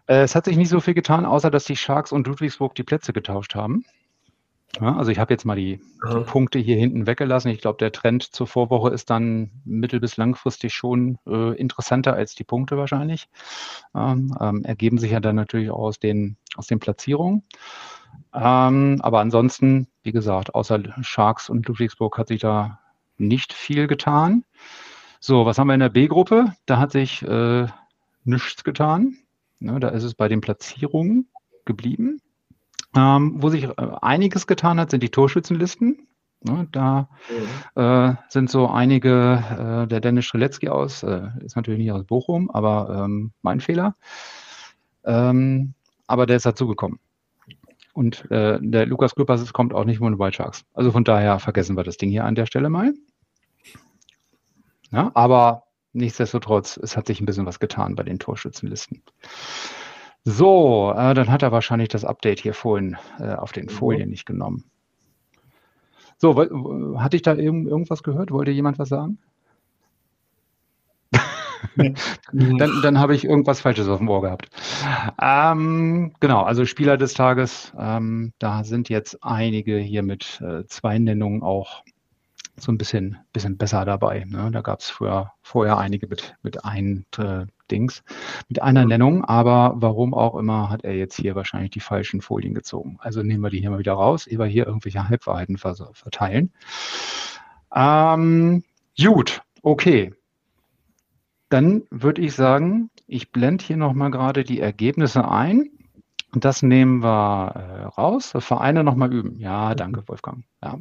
Äh, 0.07 0.23
es 0.23 0.35
hat 0.35 0.43
sich 0.45 0.57
nicht 0.57 0.69
so 0.69 0.81
viel 0.81 0.95
getan, 0.95 1.25
außer 1.25 1.49
dass 1.49 1.63
die 1.63 1.77
Sharks 1.77 2.11
und 2.11 2.27
Ludwigsburg 2.27 2.75
die 2.75 2.83
Plätze 2.83 3.13
getauscht 3.13 3.55
haben. 3.55 3.85
Ja, 4.79 4.95
also 4.95 5.11
ich 5.11 5.17
habe 5.17 5.33
jetzt 5.33 5.45
mal 5.45 5.55
die, 5.55 5.81
die, 6.11 6.19
Punkte 6.21 6.59
hier 6.59 6.75
hinten 6.75 7.07
weggelassen. 7.07 7.49
Ich 7.49 7.61
glaube, 7.61 7.77
der 7.79 7.91
Trend 7.91 8.23
zur 8.23 8.47
Vorwoche 8.47 8.89
ist 8.89 9.09
dann 9.09 9.49
mittel- 9.65 9.99
bis 9.99 10.17
langfristig 10.17 10.73
schon 10.73 11.17
äh, 11.25 11.55
interessanter 11.57 12.13
als 12.13 12.35
die 12.35 12.43
Punkte 12.43 12.77
wahrscheinlich. 12.77 13.27
Ähm, 13.95 14.35
ähm, 14.39 14.63
ergeben 14.63 14.99
sich 14.99 15.11
ja 15.11 15.19
dann 15.19 15.35
natürlich 15.35 15.71
auch 15.71 15.79
aus 15.79 15.99
den, 15.99 16.37
aus 16.55 16.67
den 16.67 16.79
Platzierungen. 16.79 17.43
Ähm, 18.33 18.99
aber 19.01 19.19
ansonsten, 19.19 19.87
wie 20.03 20.11
gesagt, 20.11 20.53
außer 20.53 20.79
Sharks 21.01 21.49
und 21.49 21.67
Ludwigsburg 21.67 22.17
hat 22.17 22.27
sich 22.27 22.41
da 22.41 22.79
nicht 23.17 23.53
viel 23.53 23.87
getan. 23.87 24.43
So, 25.19 25.45
was 25.45 25.57
haben 25.57 25.67
wir 25.67 25.73
in 25.73 25.79
der 25.79 25.89
B-Gruppe? 25.89 26.53
Da 26.67 26.77
hat 26.77 26.91
sich 26.91 27.23
äh, 27.23 27.65
nichts 28.23 28.63
getan. 28.63 29.17
Ne, 29.59 29.79
da 29.79 29.89
ist 29.89 30.03
es 30.03 30.13
bei 30.13 30.27
den 30.27 30.41
Platzierungen 30.41 31.27
geblieben. 31.65 32.21
Ähm, 32.97 33.35
wo 33.37 33.49
sich 33.49 33.65
äh, 33.65 33.73
einiges 34.01 34.47
getan 34.47 34.79
hat, 34.79 34.89
sind 34.89 35.03
die 35.03 35.11
Torschützenlisten. 35.11 36.07
Ne, 36.41 36.67
da 36.71 37.09
mhm. 37.75 37.81
äh, 37.81 38.15
sind 38.29 38.49
so 38.49 38.67
einige, 38.67 39.83
äh, 39.85 39.87
der 39.87 40.01
Dennis 40.01 40.25
Streletzky 40.25 40.69
aus, 40.69 41.03
äh, 41.03 41.29
ist 41.41 41.55
natürlich 41.55 41.79
nicht 41.79 41.91
aus 41.91 42.05
Bochum, 42.05 42.49
aber 42.49 43.03
ähm, 43.05 43.31
mein 43.41 43.59
Fehler. 43.59 43.95
Ähm, 45.03 45.73
aber 46.07 46.25
der 46.25 46.37
ist 46.37 46.45
dazugekommen. 46.45 46.99
Und 47.93 48.29
äh, 48.31 48.59
der 48.61 48.85
Lukas 48.85 49.15
Küppers 49.15 49.51
kommt 49.53 49.73
auch 49.73 49.83
nicht 49.83 49.97
von 49.99 50.13
den 50.13 50.19
White 50.19 50.37
Sharks. 50.37 50.65
Also 50.73 50.91
von 50.91 51.03
daher 51.03 51.39
vergessen 51.39 51.75
wir 51.77 51.83
das 51.83 51.97
Ding 51.97 52.09
hier 52.09 52.25
an 52.25 52.35
der 52.35 52.45
Stelle 52.45 52.69
mal. 52.69 52.93
Ja, 54.91 55.11
aber 55.15 55.63
nichtsdestotrotz, 55.93 56.77
es 56.77 56.95
hat 56.95 57.07
sich 57.07 57.21
ein 57.21 57.25
bisschen 57.25 57.45
was 57.45 57.59
getan 57.59 57.95
bei 57.95 58.03
den 58.03 58.19
Torschützenlisten. 58.19 59.03
So, 60.29 60.93
äh, 60.93 61.13
dann 61.13 61.31
hat 61.31 61.41
er 61.41 61.53
wahrscheinlich 61.53 61.87
das 61.87 62.03
Update 62.03 62.41
hier 62.41 62.53
vorhin 62.53 62.97
äh, 63.17 63.35
auf 63.35 63.53
den 63.53 63.69
Folien 63.69 64.09
nicht 64.09 64.25
genommen. 64.25 64.65
So, 66.17 66.35
hatte 66.99 67.15
ich 67.15 67.21
da 67.21 67.33
irgend, 67.33 67.65
irgendwas 67.65 68.03
gehört? 68.03 68.29
Wollte 68.31 68.51
jemand 68.51 68.77
was 68.77 68.89
sagen? 68.89 69.19
dann, 72.33 72.81
dann 72.81 72.99
habe 72.99 73.15
ich 73.15 73.23
irgendwas 73.23 73.61
Falsches 73.61 73.87
auf 73.87 73.99
dem 73.99 74.09
Ohr 74.09 74.21
gehabt. 74.21 74.49
Ähm, 75.21 76.11
genau, 76.19 76.41
also 76.41 76.65
Spieler 76.65 76.97
des 76.97 77.13
Tages, 77.13 77.71
ähm, 77.79 78.33
da 78.37 78.65
sind 78.65 78.89
jetzt 78.89 79.23
einige 79.23 79.77
hier 79.77 80.03
mit 80.03 80.41
äh, 80.41 80.65
zwei 80.65 80.99
Nennungen 80.99 81.41
auch 81.41 81.83
so 82.57 82.69
ein 82.73 82.77
bisschen, 82.77 83.17
bisschen 83.31 83.57
besser 83.57 83.85
dabei. 83.85 84.25
Ne? 84.27 84.51
Da 84.51 84.59
gab 84.59 84.81
es 84.81 84.89
vorher, 84.89 85.31
vorher 85.41 85.77
einige 85.77 86.05
mit, 86.07 86.35
mit 86.43 86.65
ein 86.65 87.05
äh, 87.17 87.45
Dings, 87.67 88.03
mit 88.47 88.61
einer 88.61 88.85
Nennung, 88.85 89.23
aber 89.23 89.73
warum 89.77 90.13
auch 90.13 90.35
immer 90.35 90.69
hat 90.69 90.83
er 90.83 90.95
jetzt 90.95 91.15
hier 91.15 91.35
wahrscheinlich 91.35 91.71
die 91.71 91.79
falschen 91.79 92.21
Folien 92.21 92.53
gezogen. 92.53 92.97
Also 92.99 93.23
nehmen 93.23 93.43
wir 93.43 93.49
die 93.49 93.59
hier 93.59 93.69
mal 93.69 93.79
wieder 93.79 93.93
raus, 93.93 94.27
ehe 94.27 94.39
wir 94.39 94.45
hier 94.45 94.65
irgendwelche 94.65 95.07
Halbwahrheiten 95.07 95.57
verteilen. 95.57 96.51
Ähm, 97.73 98.63
gut, 98.97 99.41
okay. 99.61 100.13
Dann 101.49 101.83
würde 101.91 102.21
ich 102.21 102.33
sagen, 102.33 102.89
ich 103.07 103.31
blende 103.31 103.63
hier 103.63 103.77
nochmal 103.77 104.11
gerade 104.11 104.43
die 104.43 104.59
Ergebnisse 104.59 105.29
ein. 105.29 105.69
Und 106.33 106.43
das 106.43 106.61
nehmen 106.61 107.01
wir 107.01 107.53
äh, 107.55 107.83
raus. 107.85 108.33
Vereine 108.37 108.83
nochmal 108.83 109.13
üben. 109.13 109.39
Ja, 109.39 109.73
danke, 109.75 110.05
Wolfgang. 110.07 110.43
Ja. 110.61 110.77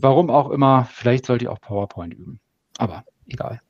Warum 0.00 0.30
auch 0.30 0.50
immer, 0.50 0.84
vielleicht 0.84 1.26
sollte 1.26 1.44
ich 1.44 1.48
auch 1.48 1.60
PowerPoint 1.60 2.14
üben. 2.14 2.40
Aber 2.78 3.04
egal. 3.26 3.60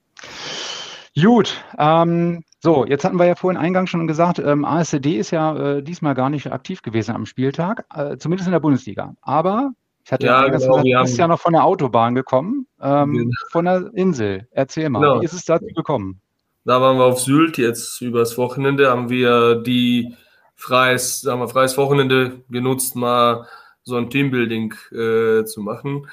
Gut, 1.21 1.65
ähm, 1.79 2.45
so, 2.61 2.85
jetzt 2.85 3.05
hatten 3.05 3.19
wir 3.19 3.27
ja 3.27 3.35
vorhin 3.35 3.61
eingangs 3.61 3.91
schon 3.91 4.07
gesagt, 4.07 4.39
ähm, 4.39 4.65
ASCD 4.65 5.17
ist 5.17 5.31
ja 5.31 5.57
äh, 5.57 5.83
diesmal 5.83 6.15
gar 6.15 6.31
nicht 6.31 6.53
aktiv 6.53 6.83
gewesen 6.83 7.15
am 7.15 7.27
Spieltag, 7.27 7.85
äh, 7.95 8.17
zumindest 8.19 8.49
in 8.49 8.53
der 8.53 8.61
Bundesliga. 8.61 9.15
Aber 9.23 9.73
ich 10.05 10.13
hatte 10.13 10.27
ja, 10.27 10.43
genau, 10.43 10.53
gesagt, 10.53 10.85
du 10.85 11.03
bist 11.03 11.19
ja 11.19 11.29
noch 11.29 11.41
von 11.41 11.53
der 11.53 11.65
Autobahn 11.65 12.15
gekommen, 12.15 12.67
ähm, 12.81 13.13
genau. 13.13 13.31
von 13.51 13.65
der 13.65 13.91
Insel. 13.95 14.47
Erzähl 14.51 14.89
mal, 14.91 15.01
genau. 15.01 15.21
wie 15.21 15.25
ist 15.25 15.33
es 15.33 15.45
dazu 15.45 15.67
gekommen? 15.75 16.21
Da 16.65 16.81
waren 16.81 16.99
wir 16.99 17.05
auf 17.05 17.21
Sylt 17.21 17.59
jetzt 17.59 18.01
übers 18.03 18.37
Wochenende, 18.37 18.91
haben 18.91 19.09
wir 19.09 19.57
die 19.57 20.15
freies, 20.55 21.23
sagen 21.23 21.41
wir, 21.41 21.49
freies 21.49 21.79
Wochenende 21.79 22.43
genutzt, 22.51 22.95
mal 22.95 23.47
so 23.83 23.97
ein 23.97 24.11
Teambuilding 24.11 24.75
äh, 24.93 25.45
zu 25.45 25.63
machen. 25.63 26.07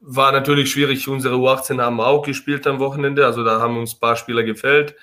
War 0.00 0.32
natürlich 0.32 0.70
schwierig. 0.70 1.08
Unsere 1.08 1.36
U18 1.36 1.80
haben 1.80 2.00
auch 2.00 2.24
gespielt 2.24 2.66
am 2.66 2.78
Wochenende, 2.78 3.26
also 3.26 3.44
da 3.44 3.60
haben 3.60 3.78
uns 3.78 3.94
ein 3.94 4.00
paar 4.00 4.16
Spieler 4.16 4.42
gefällt. 4.42 4.94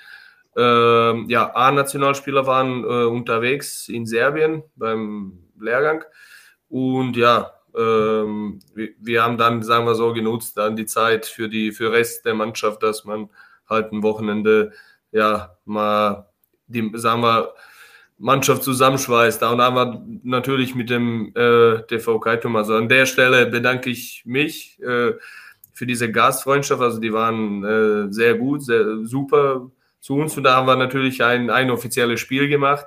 Ähm, 0.56 1.26
ja, 1.28 1.54
A-Nationalspieler 1.54 2.46
waren 2.46 2.84
äh, 2.84 3.04
unterwegs 3.04 3.88
in 3.88 4.06
Serbien 4.06 4.62
beim 4.76 5.38
Lehrgang. 5.58 6.04
Und 6.68 7.16
ja, 7.16 7.52
ähm, 7.76 8.60
wir, 8.74 8.90
wir, 9.00 9.22
haben 9.22 9.36
dann, 9.36 9.62
sagen 9.62 9.86
wir 9.86 9.94
so, 9.94 10.12
genutzt, 10.12 10.56
dann 10.56 10.76
die 10.76 10.86
Zeit 10.86 11.26
für 11.26 11.48
die 11.48 11.72
für 11.72 11.92
Rest 11.92 12.24
der 12.24 12.34
Mannschaft, 12.34 12.82
dass 12.82 13.04
man 13.04 13.30
halt 13.68 13.92
ein 13.92 14.02
Wochenende 14.02 14.72
ja 15.10 15.56
mal 15.64 16.28
die, 16.66 16.90
sagen 16.94 17.22
wir, 17.22 17.54
Mannschaft 18.18 18.62
zusammenschweißt. 18.62 19.42
Da 19.42 19.50
und 19.50 19.58
da 19.58 19.70
wir 19.74 20.02
natürlich 20.22 20.74
mit 20.74 20.90
dem 20.90 21.32
äh, 21.34 21.82
TV 21.82 22.18
Kaitum. 22.20 22.56
Also 22.56 22.74
an 22.76 22.88
der 22.88 23.06
Stelle 23.06 23.46
bedanke 23.46 23.90
ich 23.90 24.22
mich 24.24 24.80
äh, 24.82 25.12
für 25.72 25.86
diese 25.86 26.10
Gastfreundschaft. 26.10 26.80
Also 26.80 27.00
die 27.00 27.12
waren 27.12 27.64
äh, 27.64 28.12
sehr 28.12 28.34
gut, 28.34 28.64
sehr 28.64 29.04
super 29.04 29.70
zu 30.00 30.16
uns. 30.16 30.36
Und 30.36 30.44
da 30.44 30.56
haben 30.56 30.66
wir 30.66 30.76
natürlich 30.76 31.22
ein, 31.22 31.50
ein 31.50 31.70
offizielles 31.70 32.20
Spiel 32.20 32.48
gemacht. 32.48 32.86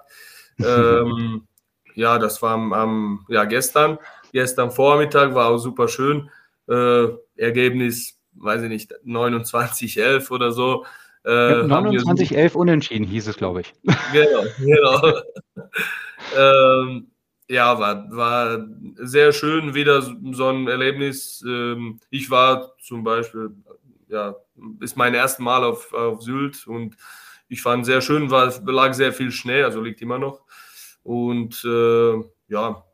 ähm, 0.59 1.47
ja, 1.95 2.19
das 2.19 2.41
war 2.41 2.53
am, 2.53 2.73
am, 2.73 3.25
ja, 3.27 3.43
gestern. 3.45 3.97
Gestern 4.31 4.71
Vormittag 4.71 5.33
war 5.33 5.47
auch 5.47 5.57
super 5.57 5.87
schön. 5.87 6.29
Äh, 6.69 7.07
Ergebnis, 7.35 8.19
weiß 8.33 8.63
ich 8.63 8.69
nicht, 8.69 8.93
29-11 9.05 10.31
oder 10.31 10.51
so. 10.51 10.85
Äh, 11.27 11.65
29-11 11.65 12.53
unentschieden 12.53 13.05
hieß 13.05 13.27
es, 13.27 13.35
glaube 13.35 13.61
ich. 13.61 13.73
Genau, 14.13 14.43
genau. 14.59 15.21
ähm, 16.37 17.07
ja, 17.49 17.77
war, 17.77 18.09
war 18.15 18.65
sehr 18.95 19.33
schön, 19.33 19.73
wieder 19.73 20.01
so 20.01 20.47
ein 20.47 20.69
Erlebnis. 20.69 21.43
Ähm, 21.45 21.99
ich 22.09 22.29
war 22.31 22.77
zum 22.79 23.03
Beispiel, 23.03 23.51
ja, 24.07 24.35
ist 24.79 24.95
mein 24.95 25.13
erstes 25.13 25.39
Mal 25.39 25.65
auf, 25.65 25.93
auf 25.93 26.21
Sylt 26.21 26.65
und 26.65 26.95
ich 27.49 27.61
fand 27.61 27.85
sehr 27.85 27.99
schön, 27.99 28.31
weil 28.31 28.47
es 28.47 28.61
lag 28.65 28.93
sehr 28.93 29.11
viel 29.11 29.31
Schnee, 29.31 29.63
also 29.63 29.81
liegt 29.81 30.01
immer 30.01 30.19
noch. 30.19 30.43
Und 31.03 31.61
äh, 31.65 32.23
ja, 32.47 32.85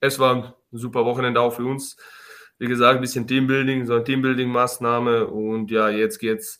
es 0.00 0.18
war 0.18 0.36
ein 0.36 0.52
super 0.72 1.04
Wochenende 1.04 1.40
auch 1.40 1.54
für 1.54 1.66
uns. 1.66 1.98
Wie 2.58 2.66
gesagt, 2.66 2.96
ein 2.96 3.02
bisschen 3.02 3.26
Teambuilding, 3.26 3.84
so 3.84 3.94
eine 3.94 4.04
Teambuilding-Maßnahme 4.04 5.26
und 5.26 5.70
ja, 5.70 5.90
jetzt 5.90 6.18
geht's 6.18 6.58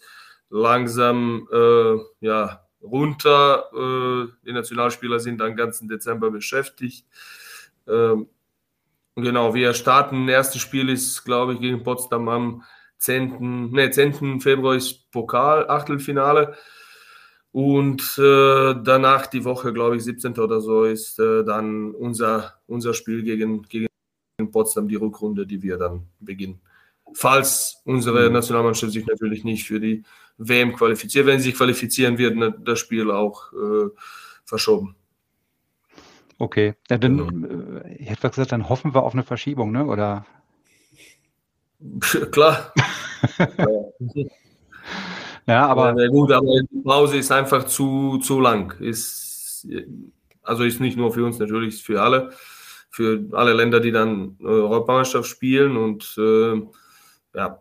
langsam 0.51 1.49
äh, 1.53 1.97
ja, 2.21 2.65
runter. 2.83 3.71
Äh, 3.73 4.33
die 4.47 4.53
Nationalspieler 4.53 5.19
sind 5.19 5.41
den 5.41 5.57
ganzen 5.57 5.89
Dezember 5.89 6.31
beschäftigt. 6.31 7.07
Ähm, 7.89 8.29
genau, 9.17 9.55
wir 9.55 9.75
starten. 9.75 10.29
Erstes 10.29 10.61
Spiel 10.61 10.89
ist, 10.89 11.25
glaube 11.25 11.55
ich, 11.55 11.61
gegen 11.61 11.83
Potsdam 11.83 12.29
am 12.29 12.63
10. 12.99 13.71
Nee, 13.71 13.91
10. 13.91 14.41
Februar 14.41 14.77
ist 14.77 15.11
Pokal, 15.11 15.69
Achtelfinale. 15.69 16.57
Und 17.53 18.19
äh, 18.19 18.75
danach 18.83 19.29
die 19.29 19.45
Woche, 19.45 19.73
glaube 19.73 19.97
ich, 19.97 20.05
17. 20.05 20.39
oder 20.39 20.61
so, 20.61 20.85
ist 20.85 21.21
äh, 21.21 21.45
dann 21.45 21.95
unser, 21.95 22.55
unser 22.67 22.95
Spiel 22.95 23.23
gegen, 23.23 23.63
gegen 23.63 23.87
Potsdam, 24.51 24.89
die 24.89 24.97
Rückrunde, 24.97 25.47
die 25.47 25.63
wir 25.63 25.77
dann 25.77 26.09
beginnen. 26.19 26.61
Falls 27.15 27.81
unsere 27.85 28.27
mhm. 28.27 28.35
Nationalmannschaft 28.35 28.93
sich 28.93 29.07
natürlich 29.07 29.45
nicht 29.45 29.67
für 29.67 29.81
die 29.81 30.05
WM 30.37 30.75
qualifiziert. 30.75 31.27
Wenn 31.27 31.39
sie 31.39 31.51
sich 31.51 31.57
qualifizieren, 31.57 32.19
wird 32.19 32.37
ne, 32.37 32.55
das 32.65 32.79
Spiel 32.79 33.11
auch 33.11 33.53
äh, 33.53 33.89
verschoben. 34.45 34.97
Okay, 36.39 36.75
ja, 36.91 36.99
dann, 36.99 37.17
genau. 37.19 37.85
äh, 37.85 37.95
ich 37.97 38.11
hätte 38.11 38.29
gesagt, 38.29 38.53
dann 38.53 38.69
hoffen 38.69 38.95
wir 38.95 39.03
auf 39.05 39.15
eine 39.15 39.23
Verschiebung, 39.23 39.71
ne? 39.71 39.87
oder? 39.87 40.27
Klar. 42.33 42.73
ja, 45.47 45.67
aber. 45.67 46.01
Ja, 46.01 46.09
gut, 46.09 46.33
aber 46.33 46.61
die 46.71 46.81
Pause 46.83 47.19
ist 47.19 47.31
einfach 47.31 47.65
zu, 47.65 48.19
zu 48.19 48.41
lang. 48.41 48.75
Ist, 48.81 49.69
also 50.43 50.65
ist 50.65 50.81
nicht 50.81 50.97
nur 50.97 51.13
für 51.13 51.25
uns 51.25 51.39
natürlich, 51.39 51.75
ist 51.75 51.83
für 51.83 52.03
alle. 52.03 52.33
Für 52.91 53.25
alle 53.33 53.53
Länder, 53.53 53.81
die 53.81 53.91
dann 53.91 54.37
Europameisterschaft 54.41 55.29
spielen 55.29 55.77
und 55.77 56.15
äh, 56.17 56.63
ja, 57.35 57.59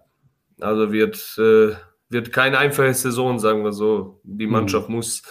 also 0.60 0.92
wird. 0.92 1.38
Äh, 1.38 1.76
wird 2.14 2.32
keine 2.32 2.60
einfache 2.60 2.94
Saison, 2.94 3.40
sagen 3.40 3.64
wir 3.64 3.74
so. 3.74 4.22
Die 4.24 4.46
mhm. 4.46 4.54
Mannschaft 4.54 4.88
mhm. 4.88 4.96
muss 4.96 5.24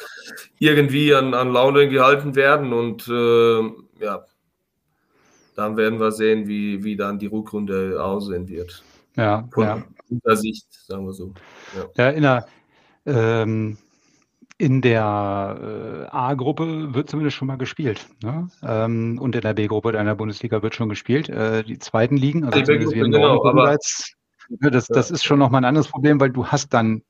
irgendwie 0.58 1.14
an, 1.14 1.32
an 1.32 1.52
Laune 1.52 1.88
gehalten 1.88 2.34
werden 2.34 2.72
und 2.72 3.08
äh, 3.08 4.04
ja, 4.04 4.26
dann 5.54 5.76
werden 5.76 6.00
wir 6.00 6.12
sehen, 6.12 6.46
wie, 6.46 6.84
wie 6.84 6.96
dann 6.96 7.18
die 7.18 7.26
Rückrunde 7.26 8.02
aussehen 8.02 8.48
wird. 8.48 8.82
Ja, 9.16 9.48
Von 9.52 9.64
ja. 9.64 9.82
der 10.08 10.36
Sicht, 10.36 10.66
sagen 10.70 11.06
wir 11.06 11.12
so. 11.12 11.32
Ja, 11.76 12.04
ja 12.04 12.10
in 12.10 12.22
der, 12.22 12.46
ähm, 13.06 13.78
in 14.58 14.80
der 14.80 16.08
äh, 16.10 16.16
A-Gruppe 16.16 16.94
wird 16.94 17.10
zumindest 17.10 17.36
schon 17.36 17.48
mal 17.48 17.58
gespielt. 17.58 18.06
Ne? 18.22 18.48
Ähm, 18.62 19.18
und 19.20 19.34
in 19.34 19.42
der 19.42 19.54
B-Gruppe 19.54 19.90
in 19.90 20.06
der 20.06 20.14
Bundesliga 20.14 20.62
wird 20.62 20.74
schon 20.74 20.88
gespielt. 20.88 21.28
Äh, 21.28 21.64
die 21.64 21.78
zweiten 21.78 22.16
Ligen, 22.16 22.44
also 22.44 22.60
die 22.60 22.72
im 22.72 23.10
genau, 23.10 23.44
aber, 23.44 23.72
Ne, 23.72 23.78
das, 24.60 24.86
das 24.86 25.10
ist 25.10 25.24
schon 25.24 25.38
nochmal 25.38 25.62
ein 25.62 25.66
anderes 25.66 25.88
Problem, 25.88 26.20
weil 26.20 26.30
du 26.30 26.46
hast 26.46 26.72
dann 26.74 27.02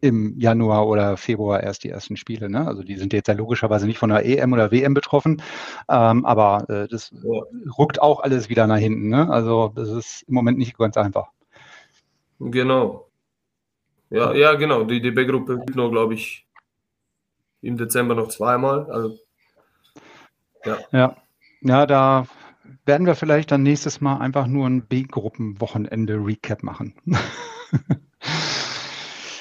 im 0.00 0.38
Januar 0.38 0.86
oder 0.86 1.16
Februar 1.16 1.62
erst 1.62 1.84
die 1.84 1.90
ersten 1.90 2.16
Spiele. 2.16 2.48
Ne? 2.48 2.66
Also 2.66 2.82
die 2.82 2.96
sind 2.96 3.12
jetzt 3.12 3.28
ja 3.28 3.34
logischerweise 3.34 3.86
nicht 3.86 3.98
von 3.98 4.10
der 4.10 4.24
EM 4.24 4.52
oder 4.52 4.70
WM 4.70 4.94
betroffen, 4.94 5.42
ähm, 5.88 6.24
aber 6.24 6.64
äh, 6.70 6.88
das 6.88 7.10
ja. 7.10 7.42
ruckt 7.76 8.00
auch 8.00 8.20
alles 8.20 8.48
wieder 8.48 8.66
nach 8.66 8.78
hinten. 8.78 9.08
Ne? 9.08 9.30
Also 9.30 9.72
das 9.74 9.90
ist 9.90 10.22
im 10.22 10.34
Moment 10.34 10.58
nicht 10.58 10.78
ganz 10.78 10.96
einfach. 10.96 11.28
Genau. 12.38 13.08
Ja, 14.08 14.32
ja 14.32 14.54
genau. 14.54 14.84
Die 14.84 15.00
DB-Gruppe 15.02 15.58
gibt 15.58 15.76
nur, 15.76 15.90
glaube 15.90 16.14
ich, 16.14 16.46
im 17.60 17.76
Dezember 17.76 18.14
noch 18.14 18.28
zweimal. 18.28 18.90
Also, 18.90 19.18
ja. 20.64 20.78
ja. 20.92 21.16
Ja, 21.62 21.84
da 21.84 22.26
werden 22.84 23.06
wir 23.06 23.14
vielleicht 23.14 23.50
dann 23.50 23.62
nächstes 23.62 24.00
Mal 24.00 24.18
einfach 24.18 24.46
nur 24.46 24.66
ein 24.66 24.82
B-Gruppen-Wochenende-Recap 24.86 26.62
machen. 26.62 26.94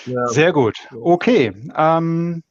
ja. 0.06 0.28
Sehr 0.28 0.54
gut. 0.54 0.78
Okay. 1.02 1.54
Ähm, 1.76 2.44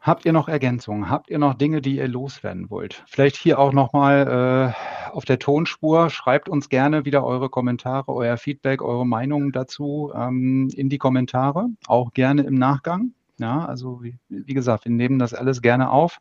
habt 0.00 0.24
ihr 0.24 0.32
noch 0.32 0.48
Ergänzungen? 0.48 1.10
Habt 1.10 1.30
ihr 1.30 1.38
noch 1.38 1.54
Dinge, 1.54 1.80
die 1.80 1.96
ihr 1.96 2.08
loswerden 2.08 2.70
wollt? 2.70 3.02
Vielleicht 3.06 3.36
hier 3.36 3.58
auch 3.58 3.72
nochmal 3.72 4.74
äh, 4.74 5.10
auf 5.10 5.24
der 5.24 5.38
Tonspur. 5.38 6.10
Schreibt 6.10 6.48
uns 6.48 6.68
gerne 6.68 7.04
wieder 7.04 7.24
eure 7.24 7.48
Kommentare, 7.48 8.12
euer 8.12 8.36
Feedback, 8.36 8.82
eure 8.82 9.06
Meinungen 9.06 9.52
dazu 9.52 10.12
ähm, 10.14 10.68
in 10.74 10.88
die 10.88 10.98
Kommentare. 10.98 11.68
Auch 11.86 12.12
gerne 12.12 12.42
im 12.42 12.54
Nachgang. 12.54 13.12
Ja, 13.38 13.64
also 13.64 14.02
wie, 14.02 14.16
wie 14.28 14.54
gesagt, 14.54 14.84
wir 14.84 14.92
nehmen 14.92 15.18
das 15.18 15.34
alles 15.34 15.60
gerne 15.60 15.90
auf. 15.90 16.18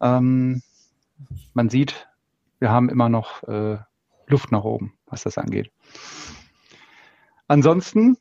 Ähm, 0.00 0.62
man 1.54 1.68
sieht, 1.70 2.08
wir 2.62 2.70
haben 2.70 2.88
immer 2.88 3.08
noch 3.08 3.42
äh, 3.42 3.76
Luft 4.28 4.52
nach 4.52 4.62
oben, 4.62 4.94
was 5.06 5.24
das 5.24 5.36
angeht. 5.36 5.70
Ansonsten, 7.48 8.16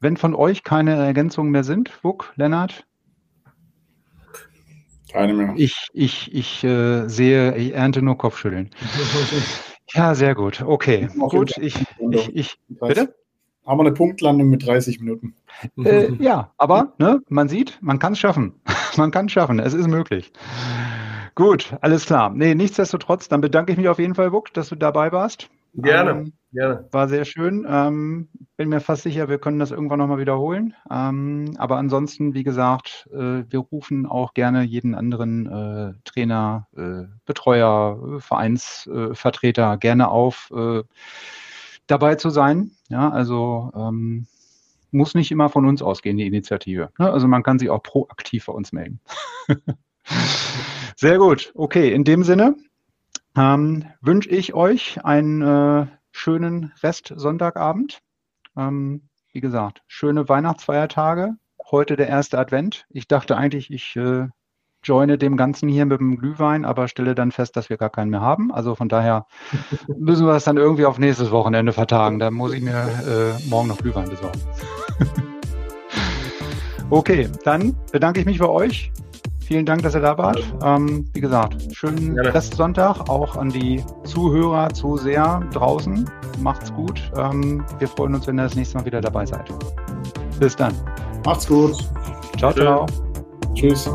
wenn 0.00 0.16
von 0.16 0.34
euch 0.34 0.64
keine 0.64 0.96
Ergänzungen 0.96 1.52
mehr 1.52 1.62
sind, 1.62 2.02
Wuck, 2.02 2.32
Lennart? 2.34 2.84
Keine 5.12 5.34
mehr. 5.34 5.54
Ich, 5.56 5.86
ich, 5.92 6.34
ich 6.34 6.64
äh, 6.64 7.06
sehe, 7.08 7.56
ich 7.56 7.74
ernte 7.74 8.02
nur 8.02 8.18
Kopfschütteln. 8.18 8.70
Ja, 9.94 10.16
sehr 10.16 10.34
gut. 10.34 10.62
Okay, 10.62 11.08
gut. 11.16 11.56
Ich, 11.58 11.80
ich, 12.10 12.34
ich, 12.34 12.58
bitte? 12.68 13.14
Haben 13.64 13.78
wir 13.78 13.84
eine 13.84 13.92
Punktlandung 13.92 14.50
mit 14.50 14.66
30 14.66 14.98
Minuten. 14.98 15.36
Äh, 15.78 16.12
ja, 16.14 16.52
aber 16.58 16.94
ne, 16.98 17.22
man 17.28 17.48
sieht, 17.48 17.78
man 17.80 18.00
kann 18.00 18.14
es 18.14 18.18
schaffen. 18.18 18.60
man 18.96 19.12
kann 19.12 19.26
es 19.26 19.32
schaffen. 19.32 19.60
Es 19.60 19.74
ist 19.74 19.86
möglich. 19.86 20.32
Gut, 21.36 21.76
alles 21.82 22.06
klar. 22.06 22.30
Nee, 22.30 22.54
nichtsdestotrotz, 22.54 23.28
dann 23.28 23.42
bedanke 23.42 23.70
ich 23.70 23.76
mich 23.78 23.88
auf 23.88 23.98
jeden 23.98 24.14
Fall, 24.14 24.32
Wuck, 24.32 24.54
dass 24.54 24.70
du 24.70 24.74
dabei 24.74 25.12
warst. 25.12 25.50
Gerne, 25.74 26.10
Ähm, 26.12 26.32
gerne. 26.50 26.88
War 26.90 27.08
sehr 27.08 27.26
schön. 27.26 27.66
Ähm, 27.68 28.30
bin 28.56 28.70
mir 28.70 28.80
fast 28.80 29.02
sicher, 29.02 29.28
wir 29.28 29.38
können 29.38 29.58
das 29.58 29.70
irgendwann 29.70 29.98
nochmal 29.98 30.16
wiederholen. 30.16 30.72
Ähm, 30.90 31.52
aber 31.58 31.76
ansonsten, 31.76 32.32
wie 32.32 32.42
gesagt, 32.42 33.06
äh, 33.12 33.44
wir 33.50 33.58
rufen 33.58 34.06
auch 34.06 34.32
gerne 34.32 34.62
jeden 34.62 34.94
anderen 34.94 35.46
äh, 35.46 35.92
Trainer, 36.04 36.68
äh, 36.74 37.04
Betreuer, 37.26 38.16
äh, 38.16 38.20
Vereinsvertreter 38.20 39.76
gerne 39.76 40.08
auf, 40.08 40.50
äh, 40.56 40.82
dabei 41.86 42.14
zu 42.14 42.30
sein. 42.30 42.70
Ja, 42.88 43.10
also 43.10 43.70
ähm, 43.76 44.26
muss 44.90 45.14
nicht 45.14 45.30
immer 45.30 45.50
von 45.50 45.66
uns 45.66 45.82
ausgehen, 45.82 46.16
die 46.16 46.26
Initiative. 46.26 46.90
Ne? 46.98 47.12
Also 47.12 47.28
man 47.28 47.42
kann 47.42 47.58
sich 47.58 47.68
auch 47.68 47.82
proaktiv 47.82 48.46
bei 48.46 48.54
uns 48.54 48.72
melden. 48.72 49.00
Sehr 50.96 51.18
gut. 51.18 51.52
Okay, 51.54 51.92
in 51.92 52.04
dem 52.04 52.22
Sinne 52.22 52.56
ähm, 53.36 53.84
wünsche 54.00 54.30
ich 54.30 54.54
euch 54.54 55.04
einen 55.04 55.42
äh, 55.42 55.86
schönen 56.10 56.72
Rest 56.82 57.12
Sonntagabend. 57.14 58.00
Ähm, 58.56 59.08
wie 59.32 59.40
gesagt, 59.40 59.82
schöne 59.86 60.28
Weihnachtsfeiertage. 60.28 61.34
Heute 61.70 61.96
der 61.96 62.08
erste 62.08 62.38
Advent. 62.38 62.86
Ich 62.88 63.08
dachte 63.08 63.36
eigentlich, 63.36 63.70
ich 63.70 63.96
äh, 63.96 64.28
joine 64.82 65.18
dem 65.18 65.36
Ganzen 65.36 65.68
hier 65.68 65.84
mit 65.84 66.00
dem 66.00 66.16
Glühwein, 66.16 66.64
aber 66.64 66.88
stelle 66.88 67.14
dann 67.14 67.32
fest, 67.32 67.56
dass 67.56 67.68
wir 67.68 67.76
gar 67.76 67.90
keinen 67.90 68.10
mehr 68.10 68.20
haben. 68.20 68.52
Also 68.52 68.74
von 68.74 68.88
daher 68.88 69.26
müssen 69.98 70.26
wir 70.26 70.32
das 70.32 70.44
dann 70.44 70.56
irgendwie 70.56 70.86
auf 70.86 70.98
nächstes 70.98 71.30
Wochenende 71.30 71.72
vertagen. 71.72 72.18
Da 72.18 72.30
muss 72.30 72.54
ich 72.54 72.62
mir 72.62 72.72
äh, 72.72 73.48
morgen 73.48 73.68
noch 73.68 73.78
Glühwein 73.78 74.08
besorgen. 74.08 74.40
okay, 76.90 77.28
dann 77.44 77.76
bedanke 77.92 78.20
ich 78.20 78.26
mich 78.26 78.38
bei 78.38 78.48
euch. 78.48 78.92
Vielen 79.46 79.64
Dank, 79.64 79.82
dass 79.82 79.94
ihr 79.94 80.00
da 80.00 80.18
wart. 80.18 80.42
Ähm, 80.64 81.04
wie 81.12 81.20
gesagt, 81.20 81.56
schönen. 81.72 82.18
Restsonntag 82.18 83.08
auch 83.08 83.36
an 83.36 83.50
die 83.50 83.80
Zuhörer, 84.02 84.70
Zuseher 84.70 85.40
draußen. 85.52 86.10
Macht's 86.40 86.72
gut. 86.74 87.00
Ähm, 87.16 87.64
wir 87.78 87.86
freuen 87.86 88.16
uns, 88.16 88.26
wenn 88.26 88.40
ihr 88.40 88.42
das 88.42 88.56
nächste 88.56 88.78
Mal 88.78 88.86
wieder 88.86 89.00
dabei 89.00 89.24
seid. 89.24 89.48
Bis 90.40 90.56
dann. 90.56 90.74
Macht's 91.24 91.46
gut. 91.46 91.76
Ciao, 92.38 92.52
Schön. 92.52 92.62
ciao. 92.62 92.86
Tschüss. 93.54 93.88